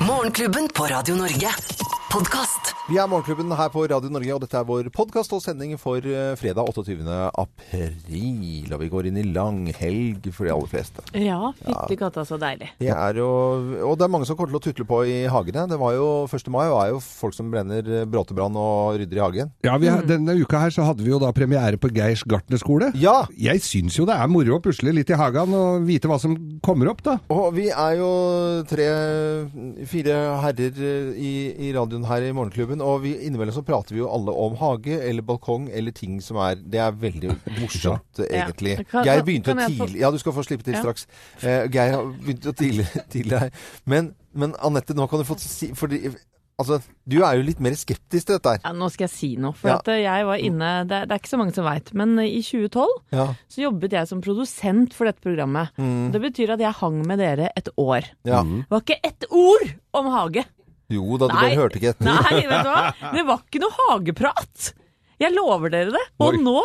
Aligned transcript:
Morgenklubben 0.00 0.68
på 0.68 0.84
Radio 0.84 1.14
Norge. 1.14 1.48
Podkast. 2.14 2.68
Vi 2.86 2.98
er 3.00 3.08
Morgenklubben 3.10 3.48
her 3.58 3.70
på 3.72 3.80
Radio 3.90 4.10
Norge, 4.12 4.34
og 4.36 4.42
dette 4.44 4.54
er 4.60 4.66
vår 4.68 4.86
podkast 4.94 5.32
og 5.34 5.40
sending 5.42 5.72
for 5.80 6.04
eh, 6.06 6.34
fredag 6.38 6.68
28. 6.68 7.00
april. 7.40 8.68
Og 8.76 8.82
vi 8.84 8.88
går 8.92 9.08
inn 9.08 9.16
i 9.18 9.24
langhelg 9.34 10.28
for 10.36 10.46
de 10.46 10.52
aller 10.54 10.70
fleste. 10.70 11.02
Ja, 11.18 11.48
fytti 11.58 11.96
katta 11.98 12.22
så 12.28 12.36
deilig. 12.38 12.68
Det 12.78 12.92
er 12.92 13.18
jo, 13.18 13.26
og 13.88 13.96
det 13.98 14.06
er 14.06 14.12
mange 14.12 14.28
som 14.28 14.36
kommer 14.38 14.52
til 14.54 14.60
å 14.60 14.62
tutle 14.68 14.86
på 14.86 15.00
i 15.10 15.16
hagene. 15.32 15.64
Det 15.72 15.78
var 15.80 15.96
jo 15.96 16.06
1. 16.28 16.50
mai 16.54 16.62
og 16.68 16.76
er 16.84 16.92
jo 16.92 17.00
folk 17.02 17.34
som 17.34 17.48
brenner 17.50 17.82
eh, 17.88 18.04
bråtebrann 18.12 18.60
og 18.62 19.00
rydder 19.00 19.18
i 19.18 19.24
hagen. 19.24 19.50
Ja, 19.66 19.74
vi, 19.82 19.90
har- 19.90 20.06
Denne 20.06 20.36
uka 20.38 20.60
her 20.62 20.76
så 20.76 20.86
hadde 20.86 21.02
vi 21.02 21.10
jo 21.10 21.18
da 21.24 21.32
premiere 21.34 21.80
på 21.82 21.90
Geirs 21.96 22.22
gartnerskole. 22.30 22.92
Ja! 23.00 23.24
Jeg 23.34 23.64
syns 23.66 23.98
jo 23.98 24.06
det 24.06 24.14
er 24.20 24.30
moro 24.30 24.60
å 24.60 24.62
pusle 24.62 24.94
litt 24.94 25.10
i 25.10 25.18
hagen 25.18 25.56
og 25.58 25.88
vite 25.90 26.12
hva 26.12 26.20
som 26.22 26.36
kommer 26.62 26.92
opp, 26.94 27.02
da. 27.10 27.18
Og 27.34 27.50
vi 27.58 27.70
er 27.74 27.98
jo 27.98 28.12
tre-fire 28.70 30.20
herrer 30.44 30.78
eh, 30.92 31.10
i, 31.18 31.34
i 31.70 31.74
radioen 31.74 32.03
her 32.08 32.22
i 32.26 32.32
Morgenklubben, 32.36 32.80
og 32.84 33.02
vi, 33.02 33.14
innimellom 33.26 33.54
så 33.56 33.62
prater 33.66 33.94
vi 33.96 34.00
jo 34.02 34.08
alle 34.12 34.32
om 34.32 34.56
hage 34.60 34.98
eller 35.00 35.22
balkong 35.22 35.68
eller 35.72 35.92
ting 35.92 36.20
som 36.24 36.36
er 36.36 36.56
Det 36.56 36.80
er 36.80 36.92
veldig 36.92 37.32
morsomt, 37.60 38.20
egentlig. 38.28 38.78
Ja. 38.78 38.84
Kan- 38.90 39.04
Geir 39.08 39.22
begynte 39.26 39.54
tidlig 39.66 40.00
Ja, 40.00 40.10
du 40.10 40.18
skal 40.18 40.32
få 40.32 40.44
slippe 40.46 40.64
til 40.64 40.74
Ja. 40.74 40.80
straks. 40.82 41.06
Uh, 41.42 41.66
Geir 41.70 41.92
har 41.96 42.04
begynt 42.20 42.44
jo 42.44 42.52
tidlig, 42.52 42.86
tidlig 43.14 43.38
her. 43.46 43.50
Men, 43.86 44.14
men 44.34 44.54
Anette, 44.62 44.94
nå 44.94 45.08
kan 45.10 45.18
du 45.18 45.24
få 45.24 45.38
si 45.38 45.72
fordi, 45.74 46.14
Altså, 46.54 46.76
du 47.10 47.16
er 47.26 47.34
jo 47.34 47.42
litt 47.42 47.58
mer 47.58 47.74
skeptisk 47.74 48.28
til 48.28 48.36
dette 48.36 48.46
her. 48.46 48.60
Ja, 48.62 48.70
nå 48.78 48.86
skal 48.94 49.08
jeg 49.08 49.10
si 49.10 49.30
noe, 49.42 49.56
for 49.58 49.72
Ja. 49.72 49.80
at 49.80 49.88
eh, 49.90 50.04
jeg 50.04 50.24
var 50.28 50.38
inne 50.38 50.68
det, 50.86 51.00
er- 51.00 51.06
det 51.10 51.16
er 51.16 51.18
ikke 51.18 51.32
så 51.32 51.38
mange 51.40 51.52
som 51.56 51.64
veit, 51.66 51.90
men 51.98 52.12
eh, 52.22 52.28
i 52.30 52.42
2012 52.46 52.92
Ja. 53.10 53.24
så 53.50 53.64
jobbet 53.64 53.90
jeg 53.96 54.06
som 54.06 54.20
produsent 54.22 54.94
for 54.94 55.04
dette 55.10 55.18
programmet. 55.20 55.74
Det 56.14 56.20
betyr 56.22 56.52
at 56.54 56.60
jeg 56.62 56.72
hang 56.78 57.00
med 57.08 57.18
dere 57.18 57.50
et 57.58 57.68
år. 57.76 58.06
ja. 58.24 58.44
Det 58.46 58.70
var 58.70 58.84
ikke 58.86 59.00
ett 59.02 59.26
ord 59.34 59.74
om 59.98 60.06
hage! 60.14 60.44
Jo 60.92 61.16
da, 61.16 61.28
du 61.28 61.34
Nei. 61.34 61.42
bare 61.48 61.60
hørte 61.62 61.78
ikke 61.80 61.94
etter. 61.94 62.04
Nei, 62.10 62.40
vet 62.44 62.64
du 62.66 62.72
hva? 62.74 63.12
Det 63.14 63.22
var 63.26 63.44
ikke 63.46 63.60
noe 63.64 63.78
hageprat! 63.88 64.72
Jeg 65.22 65.30
lover 65.30 65.70
dere 65.70 65.92
det. 65.94 66.02
Og 66.20 66.34
Oi. 66.34 66.40
nå, 66.42 66.58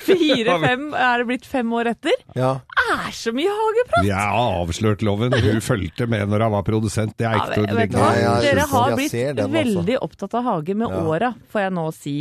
fire-fem, 0.00 0.86
er 0.96 1.20
det 1.20 1.26
blitt 1.28 1.44
fem 1.46 1.72
år 1.76 1.90
etter, 1.92 2.14
Ja. 2.34 2.54
er 2.90 3.10
så 3.14 3.32
mye 3.36 3.52
hageprat! 3.52 4.06
Jeg 4.08 4.16
har 4.16 4.56
avslørt 4.62 5.04
loven. 5.06 5.34
Hun 5.44 5.60
fulgte 5.62 6.08
med 6.10 6.30
når 6.32 6.46
han 6.46 6.54
var 6.56 6.64
produsent. 6.66 7.12
Det 7.20 7.28
er 7.28 7.36
Ja, 7.36 7.44
ikke 7.46 7.66
å 7.68 7.76
vet 7.78 7.92
du 7.92 7.98
hva? 8.00 8.08
Dere 8.42 8.64
har 8.72 8.96
blitt 8.96 9.14
den 9.38 9.52
veldig 9.54 9.98
opptatt 10.02 10.34
av 10.40 10.48
hage 10.48 10.74
med 10.74 10.88
Ja. 10.90 11.02
åra, 11.04 11.30
får 11.52 11.60
jeg 11.66 11.72
nå 11.76 11.84
si. 11.94 12.16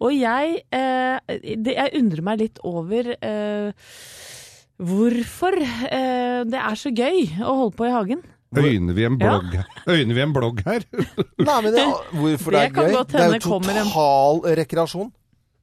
Og 0.00 0.12
jeg, 0.12 0.60
eh, 0.72 1.18
det, 1.56 1.76
jeg 1.78 1.94
undrer 2.02 2.22
meg 2.26 2.38
litt 2.42 2.58
over 2.66 3.14
eh, 3.14 3.72
hvorfor 4.80 5.56
eh, 5.62 6.42
det 6.50 6.60
er 6.60 6.76
så 6.82 6.90
gøy 6.92 7.24
å 7.46 7.54
holde 7.62 7.76
på 7.78 7.86
i 7.88 7.94
hagen. 7.94 8.22
Øyner 8.58 8.94
vi 8.96 9.04
en 9.06 9.18
blogg 9.18 9.52
her? 9.54 9.66
Øyner 9.86 10.14
vi 10.14 10.22
en 10.24 10.32
blogg 10.34 10.62
her? 10.66 10.82
Nei, 11.38 11.58
men 11.62 11.70
det, 11.74 11.84
hvorfor 12.18 12.50
det 12.50 12.58
Det 12.58 12.62
er 12.64 12.72
gøy? 12.74 12.88
Det 13.06 13.20
er 13.20 13.34
jo 13.34 13.42
total 13.44 14.56
rekreasjon. 14.58 15.12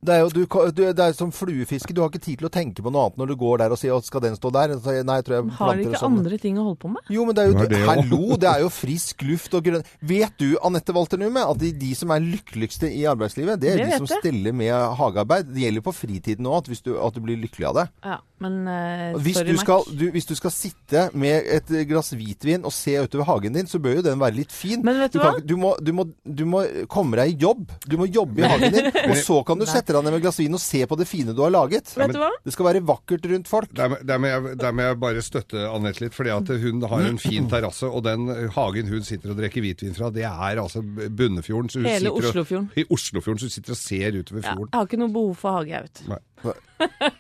Det 0.06 0.14
er 0.14 0.20
jo 0.22 0.30
du, 0.30 0.44
du, 0.78 0.82
det 0.94 1.00
er 1.02 1.14
som 1.18 1.32
fluefiske. 1.34 1.92
Du 1.94 2.02
har 2.04 2.10
ikke 2.12 2.22
tid 2.22 2.38
til 2.38 2.48
å 2.48 2.52
tenke 2.54 2.84
på 2.86 2.92
noe 2.94 3.08
annet 3.08 3.18
når 3.18 3.32
du 3.32 3.36
går 3.42 3.58
der 3.64 3.74
og 3.74 3.80
sier 3.82 3.98
'skal 4.06 4.22
den 4.22 4.36
stå 4.38 4.52
der'? 4.54 4.76
Nei, 5.04 5.22
tror 5.26 5.36
jeg 5.42 5.52
Har 5.58 5.74
dere 5.76 5.86
ikke 5.90 6.00
sånn. 6.00 6.18
andre 6.20 6.38
ting 6.38 6.58
å 6.58 6.64
holde 6.68 6.78
på 6.80 6.88
med? 6.94 7.02
Jo, 7.10 7.26
men 7.26 7.34
det 7.36 7.42
er 7.44 7.48
jo 7.50 7.54
Det 7.58 7.66
er 7.66 7.74
det. 7.74 7.82
Hallo, 7.88 8.38
det 8.38 8.48
er 8.50 8.60
jo 8.62 8.70
frisk 8.70 9.22
luft 9.24 9.54
og 9.58 9.64
grønn 9.66 9.84
Vet 10.02 10.38
du, 10.38 10.56
Anette 10.64 10.94
Walternumme, 10.94 11.42
at 11.50 11.58
de, 11.58 11.72
de 11.72 11.94
som 11.96 12.12
er 12.12 12.20
lykkeligste 12.22 12.88
i 12.94 13.04
arbeidslivet, 13.10 13.60
det 13.60 13.70
er 13.74 13.78
Det 13.78 13.86
de 13.90 13.98
som 13.98 14.06
jeg. 14.06 14.20
steller 14.22 14.54
med 14.54 14.72
hagearbeid. 14.98 15.50
Det 15.54 15.62
gjelder 15.66 15.82
på 15.82 15.94
fritiden 15.94 16.46
òg, 16.46 16.58
at, 16.70 16.84
du- 16.84 17.00
at 17.02 17.14
du 17.14 17.20
blir 17.22 17.38
lykkelig 17.42 17.66
av 17.68 17.76
det. 17.76 17.90
Ja, 18.06 18.18
men 18.40 18.68
uh, 18.68 19.18
Hvis 19.20 19.36
sorry, 19.42 19.50
du, 19.52 19.58
skal, 19.58 19.82
du, 19.98 20.12
hvis 20.12 20.26
du 20.30 20.36
skal 20.36 20.52
sitte 20.52 21.10
med 21.18 21.42
et 21.48 21.66
glass 21.90 22.14
hvitvin 22.14 22.64
og 22.64 22.72
se 22.72 22.94
utover 23.02 23.26
hagen 23.26 23.54
din, 23.54 23.66
så 23.66 23.80
bør 23.82 23.96
jo 23.98 24.02
den 24.04 24.20
være 24.20 24.36
litt 24.36 24.52
fin. 24.52 24.82
Men 24.86 25.00
vet 25.00 25.12
du 25.12 25.20
kan 25.20 25.34
hva? 25.34 25.38
ikke- 25.42 25.48
Du 25.48 25.58
må, 25.58 25.74
du, 25.82 25.92
må, 25.92 26.06
du 26.24 26.46
må 26.46 26.64
komme 26.88 27.16
deg 27.18 27.34
i 27.34 27.38
jobb. 27.42 27.66
Du 27.88 27.98
må 27.98 28.06
jobbe 28.06 28.40
i 28.40 28.48
hagen 28.48 28.72
din. 28.72 28.86
Og 29.10 29.16
så 29.18 29.44
kan 29.46 29.58
du 29.58 29.66
sette 29.66 29.88
deg 29.94 29.97
ned 30.04 30.12
med 30.14 30.20
et 30.20 30.26
glass 30.28 30.40
vin 30.40 30.54
og 30.54 30.60
se 30.64 30.86
på 30.88 30.98
det 30.98 31.08
fine 31.08 31.34
du 31.36 31.42
har 31.44 31.52
laget. 31.54 31.92
Vet 31.98 32.14
du 32.14 32.20
hva? 32.22 32.30
Det 32.46 32.54
skal 32.54 32.66
være 32.70 32.82
vakkert 32.86 33.26
rundt 33.32 33.48
folk. 33.48 33.74
Der, 33.78 33.90
må- 33.90 34.00
der, 34.06 34.18
må 34.24 34.28
jeg, 34.28 34.58
der 34.62 34.72
må 34.78 34.82
jeg 34.88 35.00
bare 35.00 35.22
støtte 35.26 35.66
Anette 35.72 36.02
litt, 36.06 36.14
fordi 36.14 36.30
at 36.36 36.48
hun 36.64 36.82
har 36.92 37.02
en 37.08 37.18
fin 37.22 37.48
terrasse, 37.50 37.88
og 37.88 38.04
den 38.04 38.28
hagen 38.56 38.88
hun 38.88 39.04
sitter 39.04 39.32
og 39.34 39.38
drikker 39.42 39.62
hvitvin 39.66 39.96
fra, 39.98 40.10
det 40.14 40.24
er 40.28 40.62
altså 40.62 40.82
Bunnefjorden. 40.84 41.70
så 41.70 41.80
hun 41.82 41.86
Hele 41.90 42.12
og- 42.12 42.22
Oslofjorden. 42.24 42.70
I 42.78 42.86
Oslofjorden, 42.90 43.40
så 43.40 43.46
hun 43.50 43.56
sitter 43.58 43.72
og 43.72 43.78
ser 43.78 44.12
utover 44.22 44.42
Ja, 44.44 44.54
fjorden. 44.54 44.70
jeg 44.72 44.80
har 44.80 44.86
ikke 44.86 45.00
noe 45.04 45.14
behov 45.14 45.36
for 45.36 45.52
hage, 45.58 45.70
jeg 45.70 45.82
vet. 45.88 46.04
Nei. 46.08 46.20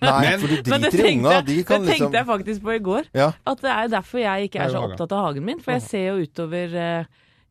Nei, 0.01 0.21
Men- 0.29 0.39
for 0.39 0.47
du 0.47 0.55
driter 0.61 1.05
i 1.05 1.13
unga. 1.17 1.41
De 1.41 1.63
kan 1.63 1.81
det 1.81 1.89
tenkte 1.89 2.05
liksom 2.05 2.13
jeg 2.13 2.25
faktisk 2.27 2.61
på 2.63 2.75
i 2.75 2.79
går. 2.79 3.07
ja. 3.13 3.31
At 3.47 3.61
det 3.61 3.71
er 3.71 3.87
derfor 3.87 4.19
jeg 4.21 4.49
ikke 4.49 4.59
er 4.61 4.69
så 4.69 4.83
opptatt 4.87 5.11
av 5.11 5.25
hagen 5.25 5.45
min. 5.45 5.59
For 5.59 5.71
jeg 5.73 5.81
ser 5.81 6.05
jo 6.11 6.25
utover 6.27 6.75
eh, 6.75 7.05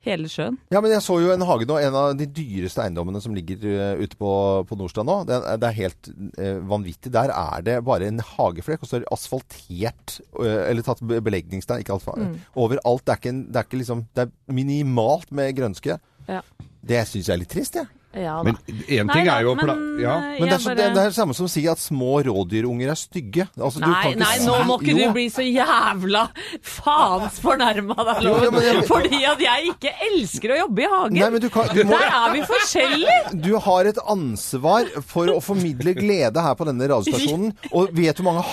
hele 0.07 0.29
sjøen. 0.31 0.57
ja, 0.73 0.81
men 0.81 0.93
jeg 0.95 1.03
så 1.05 1.17
jo 1.21 1.33
en 1.35 1.45
hage 1.49 1.67
nå. 1.69 1.77
En 1.83 1.97
av 1.99 2.13
de 2.19 2.27
dyreste 2.31 2.81
eiendommene 2.85 3.21
som 3.25 3.35
ligger 3.37 3.67
eh, 3.73 4.03
ute 4.05 4.17
på, 4.21 4.31
på 4.71 4.79
Nordstrand 4.79 5.11
nå. 5.11 5.17
Det 5.29 5.41
det 5.63 5.69
er 5.71 5.77
helt 5.81 6.11
eh, 6.39 6.61
vanvittig. 6.71 7.13
Der 7.15 7.33
er 7.35 7.67
det 7.67 7.77
bare 7.87 8.07
en 8.09 8.23
hageflekk, 8.23 8.83
og 8.87 8.91
så 8.91 9.01
er 9.01 9.05
det 9.05 9.13
asfaltert 9.15 10.17
eh, 10.41 10.63
Eller 10.71 10.87
tatt 10.87 11.03
be- 11.03 11.21
belegningsstein, 11.27 11.83
ikke 11.85 11.99
asfalt. 11.99 12.23
Mm. 12.23 12.39
Overalt. 12.65 13.05
Det 13.07 13.15
er, 13.17 13.21
ikke 13.23 13.35
det 13.51 13.61
er 13.63 13.69
ikke 13.69 13.83
liksom 13.83 14.07
Det 14.15 14.27
er 14.29 14.33
minimalt 14.63 15.31
med 15.35 15.55
grønske. 15.59 15.99
Ja. 16.31 16.41
Det 16.87 17.03
syns 17.11 17.27
jeg 17.29 17.35
er 17.35 17.43
litt 17.43 17.53
trist, 17.55 17.75
jeg. 17.83 17.87
Ja 17.91 17.96
da. 18.25 18.43
Men 18.43 18.57
én 18.89 19.07
Nei 19.07 19.15
ting 19.15 19.27
da, 19.27 19.37
er 19.39 19.43
jo 19.43 19.55
men, 19.55 19.67
Ja. 20.01 20.15
eh, 20.17 20.41
Men 20.41 20.49
det 20.49 20.53
er, 20.53 20.59
så, 20.59 20.69
bare- 20.71 20.77
det, 20.77 20.95
det 20.95 21.03
er 21.03 21.11
det 21.11 21.15
samme 21.17 21.35
som 21.35 21.47
å 21.47 21.51
si 21.51 21.67
at 21.69 21.79
små 21.79 22.23
rådyrunger 22.25 22.89
er 22.91 22.95
stygge. 22.97 23.49
Altså, 23.59 23.81
du 23.81 23.87
Nei, 23.91 24.03
kan 24.03 24.13
ikke 24.13 24.19
nei, 24.25 24.39
si- 24.39 24.47
nå 24.47 24.57
må 24.65 24.79
ikke 24.81 24.95
Jo. 24.97 25.07
du 25.07 25.13
bli 25.13 25.27
så 25.29 25.45
jævla 25.45 26.23
faens 26.63 27.41
fornærma, 27.41 27.97
da, 27.97 28.15
ja, 28.21 28.29
Loven. 28.29 28.61
jeg- 28.63 28.87
Fordi 28.87 29.25
at 29.25 29.39
jeg 29.41 29.69
ikke 29.75 29.93
elsker 30.11 30.49
å 30.55 30.59
jobbe 30.67 30.83
i 30.83 30.89
hagen. 30.91 31.15
Nei, 31.21 31.31
men 31.31 31.41
du, 31.41 31.49
kan, 31.51 31.69
du, 31.75 31.83
må, 31.85 31.99
Der 31.99 32.09
er 32.09 32.33
vi 32.33 32.41
forskjellige! 32.43 33.43
du 33.43 33.59
har 33.59 33.85
et 33.87 33.99
ansvar 34.07 34.87
for 35.03 35.27
å 35.27 35.41
formidle 35.43 35.95
glede 35.95 36.41
her 36.43 36.55
på 36.55 36.65
denne 36.67 36.87
radiostasjonen. 36.89 37.53
Og 37.73 37.91
vet 37.93 38.17
du 38.17 38.23
hvor 38.23 38.33
mange 38.33 38.45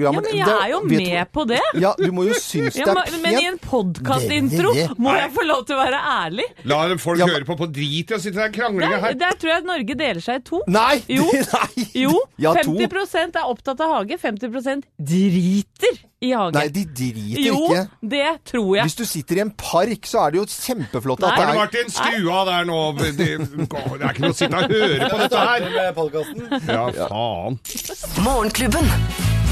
Ja, 0.00 0.10
men 0.12 0.24
jeg 0.24 0.46
er 0.48 0.68
jo 0.70 0.80
vet 0.80 0.98
du- 0.98 1.10
med 1.10 1.32
på 1.32 1.46
det. 1.46 1.60
Ja, 1.80 1.94
du 1.96 2.10
må 2.12 2.26
jo 2.26 2.34
synes 2.34 2.74
det 2.74 2.86
er 2.86 2.94
men, 2.94 3.22
men 3.22 3.34
i 3.34 3.46
en 3.46 3.58
pent. 3.58 3.70
podkastintro 3.70 4.72
må 4.98 5.14
jeg 5.16 5.30
få 5.32 5.46
lov 5.46 5.66
til 5.66 5.76
å 5.76 5.84
være 5.84 6.00
ærlig. 6.00 6.44
La 6.64 6.96
folk 6.96 7.18
Ja, 7.18 7.26
men- 7.26 7.34
høre 7.36 7.44
på 7.46 7.56
på 7.60 7.70
drit 7.72 8.10
i 8.10 8.14
å 8.14 8.18
sitte 8.20 8.34
der 8.34 8.48
og 8.48 8.52
krangle 8.54 8.88
Der, 8.90 9.00
her. 9.04 9.16
der 9.22 9.38
tror 9.40 9.52
jeg 9.54 9.64
Norge 9.68 9.96
deler 10.00 10.20
seg 10.24 10.40
i 10.40 10.44
to. 10.50 10.62
Nei! 10.70 11.00
Jo. 11.20 11.26
nei. 11.54 11.86
Jo, 12.04 12.14
Ja, 12.40 12.54
to. 12.62 12.74
50 12.76 13.36
er 13.40 13.48
opptatt 13.50 13.80
av 13.84 13.94
hage, 13.96 14.18
50% 14.20 14.86
driter 15.10 15.98
i 16.20 16.32
hage. 16.36 16.54
Nei, 16.58 16.66
de 16.74 16.84
driter 16.84 17.42
jo, 17.46 17.56
ikke. 17.70 17.84
det 18.14 18.26
tror 18.52 18.70
jeg. 18.76 18.84
Hvis 18.90 18.98
du 19.00 19.04
sitter 19.08 19.40
i 19.40 19.44
en 19.46 19.52
park, 19.56 20.06
så 20.08 20.26
er 20.26 20.34
det 20.34 20.42
jo 20.42 20.46
kjempeflott 20.52 21.24
at 21.24 21.30
Nei. 21.30 21.36
det 21.36 21.46
Har 21.46 21.50
du 21.50 21.56
er 21.56 21.62
Martin, 21.64 21.92
skru 21.96 22.30
av 22.34 22.46
der 22.50 22.68
nå. 22.68 22.80
Det, 23.00 23.10
det 23.16 23.28
er 23.32 24.12
ikke 24.12 24.24
noe 24.26 24.34
å 24.34 24.38
sitte 24.38 24.60
og 24.60 24.72
høre 24.74 25.10
på 25.10 25.18
dette 25.24 25.44
her. 25.48 25.68
Ja, 26.68 27.08
faen. 27.10 27.60
Morgenklubben. 28.24 28.88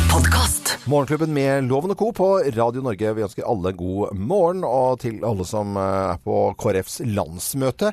Podkast. 0.09 0.79
Morgenklubben 0.89 1.33
med 1.37 1.69
Loven 1.69 1.93
og 1.93 1.99
Co. 2.01 2.11
på 2.17 2.29
Radio 2.57 2.81
Norge. 2.85 3.11
Vi 3.17 3.25
ønsker 3.27 3.45
alle 3.49 3.73
god 3.77 4.15
morgen, 4.17 4.65
og 4.65 5.01
til 5.03 5.21
alle 5.27 5.45
som 5.47 5.77
eh, 5.77 6.15
er 6.15 6.21
på 6.25 6.39
KrFs 6.59 7.01
landsmøte. 7.05 7.93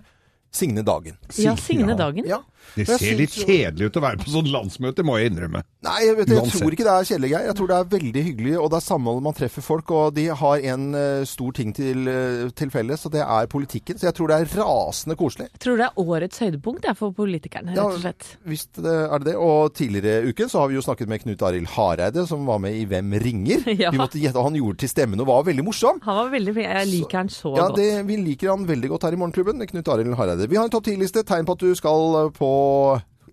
Signe 0.55 0.83
Dagen. 0.83 1.17
Ja, 1.35 1.57
Signe 1.57 1.95
Dagen. 1.95 2.25
Ja. 2.25 2.43
Det 2.75 2.87
ser 2.89 3.15
litt 3.19 3.33
synes 3.35 3.45
kjedelig 3.47 3.89
ut 3.91 3.99
å 3.99 4.03
være 4.05 4.21
på 4.23 4.31
sånn 4.33 4.49
landsmøte, 4.51 5.05
må 5.05 5.19
jeg 5.19 5.31
innrømme. 5.31 5.61
Nei, 5.85 5.99
jeg, 6.07 6.17
vet, 6.17 6.33
jeg 6.33 6.53
tror 6.55 6.75
ikke 6.75 6.87
det 6.87 6.95
er 6.95 7.09
kjedelig, 7.11 7.29
Geir. 7.35 7.45
Jeg 7.51 7.57
tror 7.59 7.69
det 7.71 7.77
er 7.77 7.91
veldig 7.93 8.23
hyggelig, 8.29 8.55
og 8.59 8.71
det 8.73 8.79
er 8.79 8.85
samhold 8.87 9.21
man 9.25 9.37
treffer 9.37 9.65
folk. 9.65 9.91
Og 9.95 10.15
de 10.17 10.25
har 10.41 10.65
en 10.73 10.87
eh, 10.97 11.21
stor 11.29 11.53
ting 11.59 11.75
til, 11.77 12.07
eh, 12.09 12.49
til 12.57 12.73
felles, 12.73 13.05
og 13.05 13.13
det 13.13 13.21
er 13.21 13.51
politikken. 13.51 13.99
Så 14.01 14.09
jeg 14.09 14.17
tror 14.17 14.31
det 14.33 14.39
er 14.41 14.51
rasende 14.63 15.17
koselig. 15.19 15.49
Jeg 15.53 15.63
tror 15.67 15.79
det 15.81 15.87
er 15.91 16.01
årets 16.05 16.41
høydepunkt 16.41 16.89
er 16.89 16.97
for 16.97 17.13
politikerne, 17.15 17.75
Ja, 17.77 17.85
rett 17.85 17.99
og 17.99 18.03
slett. 18.07 18.29
Visst 18.49 18.81
det 18.81 18.95
er 19.05 19.19
det 19.19 19.25
det. 19.25 19.35
Og 19.41 19.73
tidligere 19.75 20.23
i 20.23 20.31
uken 20.33 20.49
så 20.51 20.61
har 20.63 20.71
vi 20.71 20.77
jo 20.77 20.83
snakket 20.85 21.09
med 21.11 21.23
Knut 21.23 21.41
Arild 21.45 21.67
Hareide, 21.75 22.25
som 22.29 22.45
var 22.47 22.61
med 22.63 22.75
i 22.77 22.85
Hvem 22.89 23.13
ringer? 23.21 23.63
Ja. 23.75 23.89
Vi 23.91 23.99
måtte 23.99 24.19
gjette, 24.21 24.39
Han 24.41 24.55
gjorde 24.55 24.79
til 24.85 24.89
stemmen 24.89 25.19
og 25.19 25.27
var 25.27 25.43
veldig 25.49 25.63
morsom. 25.67 25.97
Han 26.05 26.15
var 26.21 26.29
veldig. 26.31 26.53
Jeg 26.63 26.87
liker 26.89 27.17
han 27.19 27.29
så 27.29 27.51
Ja, 27.57 27.68
godt. 27.68 27.79
det, 27.81 27.89
Vi 28.07 28.15
liker 28.23 28.53
han 28.53 28.63
veldig 28.68 28.89
godt 28.94 29.03
her 29.07 29.18
i 29.18 29.19
Morgenklubben. 29.19 29.59
Knut 29.68 29.89
Arild 29.91 30.15
Hareide. 30.15 30.47
Vi 30.50 30.56
har 30.56 30.65
en 30.69 30.71
topp 30.73 30.88
10-liste. 30.88 31.25
Tegn 31.27 31.45
på 31.47 31.57
at 31.57 31.65
du 31.65 31.75
skal 31.75 32.31
på 32.38 32.50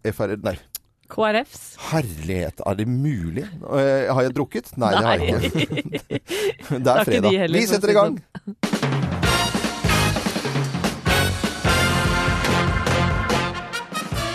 FR... 0.03 0.37
Nei, 0.43 0.57
KrFs. 1.13 1.77
herlighet. 1.91 2.63
Er 2.67 2.75
det 2.79 2.89
mulig? 2.89 3.45
Eh, 3.45 4.09
har 4.09 4.23
jeg 4.27 4.35
drukket? 4.37 4.73
Nei, 4.81 4.93
det 4.97 5.05
har 5.07 5.27
jeg 5.27 5.51
ikke. 5.51 6.21
det 6.85 6.95
er 6.97 7.05
fredag. 7.05 7.49
Vi 7.53 7.67
setter 7.69 7.93
i 7.93 7.99
gang. 7.99 8.19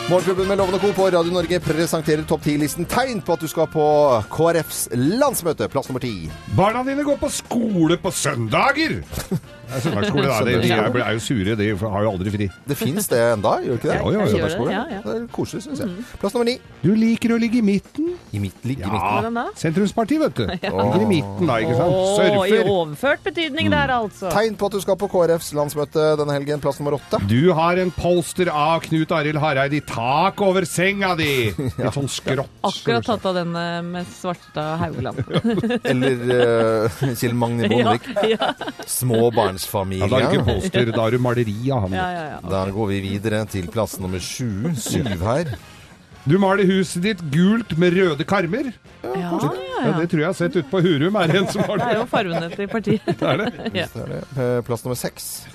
Morgenklubben 0.07 0.47
med 0.47 0.57
Lovende 0.57 0.79
Co. 0.79 0.93
på 0.95 1.09
Radio 1.11 1.33
Norge 1.35 1.57
presenterer 1.59 2.21
topp 2.23 2.45
10-listen 2.47 2.85
tegn 2.87 3.19
på 3.19 3.35
at 3.35 3.41
du 3.43 3.49
skal 3.51 3.67
på 3.67 3.87
KrFs 4.31 4.85
landsmøte. 4.95 5.67
Plass 5.67 5.89
nummer 5.91 5.99
ti. 5.99 6.29
Barna 6.55 6.85
dine 6.87 7.03
går 7.03 7.19
på 7.19 7.27
skole 7.41 7.97
på 7.99 8.13
søndager! 8.15 9.01
Det 9.67 9.77
er 9.77 9.83
søndagsskole, 9.83 10.27
da. 10.27 10.37
De, 10.47 10.55
de 10.63 10.71
er, 10.71 10.99
er 11.03 11.15
jo 11.17 11.23
sure, 11.23 11.55
de 11.59 11.67
har 11.81 12.05
jo 12.05 12.11
aldri 12.13 12.33
fri. 12.33 12.47
Det 12.67 12.77
fins 12.79 13.09
det 13.11 13.19
enda, 13.33 13.57
gjør 13.65 13.75
det 13.75 13.79
ikke 13.81 13.89
det? 13.91 13.97
Ja, 13.97 14.11
ja, 14.11 14.27
ja. 14.27 14.47
det. 14.47 14.71
Ja, 14.71 14.83
ja. 14.95 15.01
Det 15.03 15.15
er 15.15 15.25
koselig, 15.35 15.63
syns 15.65 15.83
jeg. 15.83 16.05
Plass 16.21 16.35
nummer 16.35 16.47
ni. 16.47 16.57
Du 16.83 16.91
liker 16.95 17.33
å 17.35 17.39
ligge 17.41 17.59
i 17.59 17.65
midten. 17.65 18.13
I 18.31 18.41
midt, 18.43 18.59
ligge 18.67 18.87
i 18.87 18.91
midten. 18.91 19.39
Ja. 19.41 19.45
sentrumsparti, 19.59 20.19
vet 20.21 20.39
du. 20.39 20.45
Ligger 20.77 21.03
i 21.03 21.09
midten 21.09 21.49
da, 21.49 21.57
ikke 21.63 21.75
sant? 21.77 21.95
Surfer. 22.17 22.55
i 22.55 22.61
overført 22.63 23.23
betydning 23.25 23.71
der, 23.73 23.93
altså. 23.97 24.31
Tegn 24.33 24.57
på 24.59 24.69
at 24.69 24.77
du 24.77 24.83
skal 24.83 24.97
på 24.99 25.09
KrFs 25.11 25.51
landsmøte 25.57 26.05
denne 26.19 26.37
helgen. 26.37 26.63
Plass 26.63 26.79
nummer 26.81 26.97
åtte. 26.99 27.19
Du 27.27 27.51
har 27.57 27.79
en 27.81 27.91
polster 27.95 28.51
av 28.53 28.81
Knut 28.85 29.11
Arild 29.15 29.41
Hareide 29.41 29.79
i 29.79 29.83
tak 29.87 30.41
over 30.45 30.67
senga 30.69 31.13
di. 31.19 31.51
Litt 31.79 31.95
sånn 31.95 32.09
skrått. 32.11 32.51
Akkurat 32.67 33.07
tatt 33.07 33.27
av 33.27 33.37
den 33.37 33.55
eh, 33.57 33.81
med 33.85 34.07
Svarta 34.11 34.69
Haugland. 34.81 35.23
Eller 35.91 36.15
uh, 36.27 37.01
Kjell 37.17 37.35
Magne 37.37 37.67
ja, 37.67 37.71
Bondevik. 37.73 38.07
Ja, 39.65 40.05
Ja, 40.05 40.07
da 40.07 40.17
er 40.17 40.27
det 40.29 40.37
ikke 40.37 40.45
polster, 40.45 40.91
da 40.93 41.07
er 41.07 41.11
du 41.11 41.17
maleri 41.19 41.57
av 41.71 41.81
han. 41.87 41.91
ja, 41.97 42.07
ja, 42.11 42.23
ja. 42.35 42.39
Da 42.49 42.65
går 42.71 42.87
vi 42.87 42.99
videre 43.09 43.45
til 43.49 43.67
plass 43.73 43.97
nummer 43.99 44.19
sju. 44.19 44.73
Syv 44.75 45.09
her. 45.23 45.55
Du 46.27 46.37
maler 46.37 46.67
huset 46.67 47.01
ditt 47.05 47.21
gult 47.31 47.77
med 47.79 47.93
røde 47.95 48.25
karmer. 48.27 48.73
ja, 49.03 49.13
ja, 49.15 49.51
Ja, 49.85 49.91
det 49.99 50.09
tror 50.09 50.19
jeg 50.19 50.27
har 50.27 50.33
sett 50.35 50.55
ute 50.57 50.67
på 50.71 50.81
Hurum. 50.81 51.15
Er 51.15 51.27
det 51.27 51.35
en 51.37 51.47
som 51.47 51.61
har 51.63 51.77
Det 51.77 51.85
det? 51.85 51.93
er 51.93 51.99
jo 52.01 52.05
fargene 52.11 52.49
til 52.55 52.67
partiet. 52.67 53.05
Det 53.05 53.21
er 53.21 53.37
det. 53.37 54.23
Det 54.35 54.47
plass 54.65 54.83
nummer 54.83 54.97
seks. 54.97 55.45